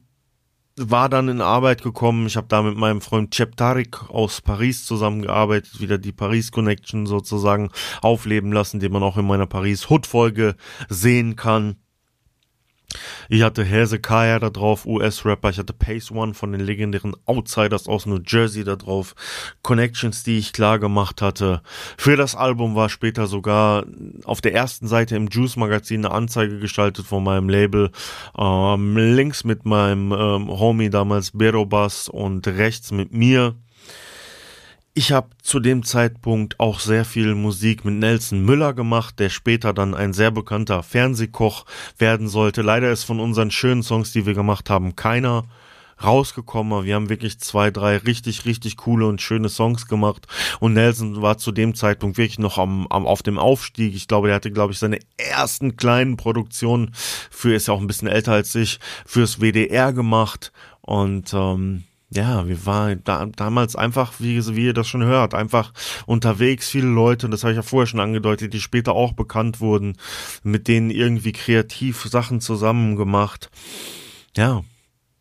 war 0.76 1.08
dann 1.08 1.28
in 1.28 1.40
Arbeit 1.40 1.82
gekommen. 1.82 2.26
Ich 2.26 2.36
habe 2.36 2.48
da 2.48 2.62
mit 2.62 2.76
meinem 2.76 3.00
Freund 3.00 3.30
Chep 3.32 3.56
Tarik 3.56 4.10
aus 4.10 4.40
Paris 4.40 4.84
zusammengearbeitet, 4.84 5.80
wieder 5.80 5.98
die 5.98 6.12
Paris 6.12 6.50
Connection 6.50 7.06
sozusagen 7.06 7.70
aufleben 8.02 8.52
lassen, 8.52 8.80
den 8.80 8.92
man 8.92 9.02
auch 9.02 9.16
in 9.16 9.26
meiner 9.26 9.46
Paris 9.46 9.88
Hood 9.88 10.06
Folge 10.06 10.56
sehen 10.88 11.36
kann. 11.36 11.76
Ich 13.28 13.42
hatte 13.42 13.64
Hezekiah 13.64 14.38
da 14.38 14.50
drauf, 14.50 14.86
US-Rapper. 14.86 15.50
Ich 15.50 15.58
hatte 15.58 15.72
Pace 15.72 16.10
One 16.10 16.34
von 16.34 16.52
den 16.52 16.60
legendären 16.60 17.14
Outsiders 17.26 17.88
aus 17.88 18.06
New 18.06 18.20
Jersey 18.26 18.64
da 18.64 18.76
drauf. 18.76 19.14
Connections, 19.62 20.22
die 20.22 20.38
ich 20.38 20.52
klar 20.52 20.78
gemacht 20.78 21.22
hatte. 21.22 21.62
Für 21.96 22.16
das 22.16 22.34
Album 22.34 22.74
war 22.74 22.88
später 22.88 23.26
sogar 23.26 23.84
auf 24.24 24.40
der 24.40 24.54
ersten 24.54 24.86
Seite 24.86 25.16
im 25.16 25.28
Juice 25.28 25.56
Magazin 25.56 26.04
eine 26.04 26.14
Anzeige 26.14 26.58
gestaltet 26.58 27.06
von 27.06 27.24
meinem 27.24 27.48
Label. 27.48 27.90
Ähm, 28.38 28.96
links 28.96 29.44
mit 29.44 29.64
meinem 29.64 30.12
ähm, 30.12 30.48
Homie 30.48 30.90
damals 30.90 31.30
Berobas 31.32 32.08
und 32.08 32.46
rechts 32.46 32.92
mit 32.92 33.12
mir. 33.12 33.54
Ich 34.96 35.10
habe 35.10 35.30
zu 35.42 35.58
dem 35.58 35.82
Zeitpunkt 35.82 36.60
auch 36.60 36.78
sehr 36.78 37.04
viel 37.04 37.34
Musik 37.34 37.84
mit 37.84 37.94
Nelson 37.94 38.44
Müller 38.44 38.74
gemacht, 38.74 39.18
der 39.18 39.28
später 39.28 39.72
dann 39.72 39.92
ein 39.92 40.12
sehr 40.12 40.30
bekannter 40.30 40.84
Fernsehkoch 40.84 41.64
werden 41.98 42.28
sollte. 42.28 42.62
Leider 42.62 42.92
ist 42.92 43.02
von 43.02 43.18
unseren 43.18 43.50
schönen 43.50 43.82
Songs, 43.82 44.12
die 44.12 44.24
wir 44.24 44.34
gemacht 44.34 44.70
haben, 44.70 44.94
keiner 44.94 45.42
rausgekommen. 46.00 46.84
Wir 46.84 46.94
haben 46.94 47.08
wirklich 47.08 47.40
zwei, 47.40 47.72
drei 47.72 47.96
richtig, 47.96 48.44
richtig 48.44 48.76
coole 48.76 49.08
und 49.08 49.20
schöne 49.20 49.48
Songs 49.48 49.88
gemacht. 49.88 50.28
Und 50.60 50.74
Nelson 50.74 51.20
war 51.20 51.38
zu 51.38 51.50
dem 51.50 51.74
Zeitpunkt 51.74 52.16
wirklich 52.16 52.38
noch 52.38 52.58
am, 52.58 52.86
am 52.86 53.04
auf 53.04 53.24
dem 53.24 53.40
Aufstieg. 53.40 53.96
Ich 53.96 54.06
glaube, 54.06 54.28
der 54.28 54.36
hatte, 54.36 54.52
glaube 54.52 54.74
ich, 54.74 54.78
seine 54.78 55.00
ersten 55.16 55.76
kleinen 55.76 56.16
Produktionen 56.16 56.92
für, 57.32 57.52
ist 57.52 57.66
ja 57.66 57.74
auch 57.74 57.80
ein 57.80 57.88
bisschen 57.88 58.06
älter 58.06 58.32
als 58.32 58.54
ich, 58.54 58.78
fürs 59.04 59.40
WDR 59.40 59.92
gemacht. 59.92 60.52
Und 60.82 61.34
ähm, 61.34 61.82
ja, 62.14 62.46
wir 62.46 62.64
waren 62.64 63.02
da, 63.04 63.26
damals 63.26 63.76
einfach, 63.76 64.14
wie, 64.18 64.44
wie 64.54 64.66
ihr 64.66 64.72
das 64.72 64.86
schon 64.86 65.04
hört, 65.04 65.34
einfach 65.34 65.72
unterwegs, 66.06 66.70
viele 66.70 66.86
Leute, 66.86 67.26
und 67.26 67.32
das 67.32 67.42
habe 67.42 67.52
ich 67.52 67.56
ja 67.56 67.62
vorher 67.62 67.86
schon 67.86 68.00
angedeutet, 68.00 68.52
die 68.54 68.60
später 68.60 68.92
auch 68.92 69.12
bekannt 69.12 69.60
wurden, 69.60 69.96
mit 70.42 70.68
denen 70.68 70.90
irgendwie 70.90 71.32
kreativ 71.32 72.02
Sachen 72.04 72.40
zusammen 72.40 72.96
gemacht. 72.96 73.50
Ja, 74.36 74.62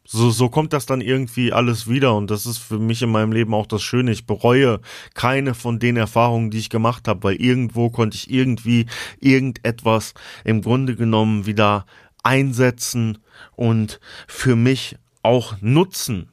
so, 0.06 0.30
so 0.30 0.50
kommt 0.50 0.74
das 0.74 0.86
dann 0.86 1.02
irgendwie 1.02 1.54
alles 1.54 1.90
wieder 1.90 2.16
und 2.16 2.30
das 2.30 2.46
ist 2.46 2.58
für 2.60 2.78
mich 2.78 3.02
in 3.02 3.10
meinem 3.10 3.32
Leben 3.32 3.54
auch 3.54 3.66
das 3.66 3.82
Schöne. 3.82 4.12
Ich 4.12 4.28
bereue 4.28 4.80
keine 5.16 5.54
von 5.56 5.80
den 5.80 5.98
Erfahrungen, 5.98 6.52
die 6.52 6.60
ich 6.60 6.70
gemacht 6.70 7.08
habe, 7.08 7.24
weil 7.24 7.36
irgendwo 7.36 7.90
konnte 7.90 8.16
ich 8.18 8.30
irgendwie 8.30 8.86
irgendetwas 9.20 10.14
im 10.44 10.62
Grunde 10.62 10.96
genommen 10.96 11.46
wieder 11.46 11.86
einsetzen 12.22 13.20
und 13.56 14.00
für 14.28 14.56
mich 14.56 14.98
auch 15.24 15.56
nutzen. 15.62 16.33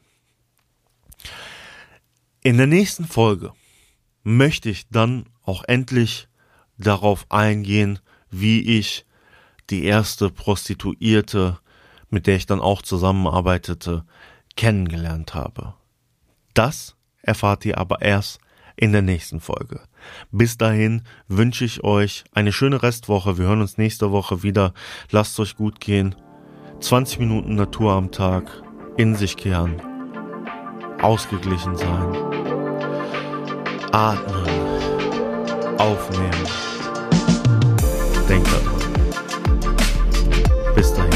In 2.42 2.56
der 2.56 2.66
nächsten 2.66 3.04
Folge 3.04 3.52
möchte 4.22 4.70
ich 4.70 4.88
dann 4.88 5.26
auch 5.42 5.62
endlich 5.64 6.26
darauf 6.78 7.26
eingehen, 7.30 7.98
wie 8.30 8.78
ich 8.78 9.04
die 9.68 9.84
erste 9.84 10.30
Prostituierte, 10.30 11.58
mit 12.08 12.26
der 12.26 12.36
ich 12.36 12.46
dann 12.46 12.60
auch 12.60 12.80
zusammenarbeitete, 12.80 14.06
kennengelernt 14.56 15.34
habe. 15.34 15.74
Das 16.54 16.96
erfahrt 17.20 17.66
ihr 17.66 17.76
aber 17.76 18.00
erst 18.00 18.40
in 18.74 18.92
der 18.92 19.02
nächsten 19.02 19.40
Folge. 19.40 19.82
Bis 20.30 20.56
dahin 20.56 21.02
wünsche 21.28 21.66
ich 21.66 21.84
euch 21.84 22.24
eine 22.32 22.52
schöne 22.52 22.82
Restwoche. 22.82 23.36
Wir 23.36 23.48
hören 23.48 23.60
uns 23.60 23.76
nächste 23.76 24.12
Woche 24.12 24.42
wieder. 24.42 24.72
Lasst 25.10 25.38
euch 25.40 25.56
gut 25.56 25.78
gehen. 25.78 26.14
20 26.80 27.18
Minuten 27.18 27.54
Natur 27.54 27.92
am 27.92 28.10
Tag. 28.10 28.50
In 28.96 29.14
sich 29.14 29.36
kehren 29.36 29.89
ausgeglichen 31.02 31.76
sein. 31.76 32.16
Atmen, 33.92 34.46
aufnehmen. 35.78 36.46
Denke. 38.28 38.60
Bis 40.74 40.94
dahin. 40.94 41.09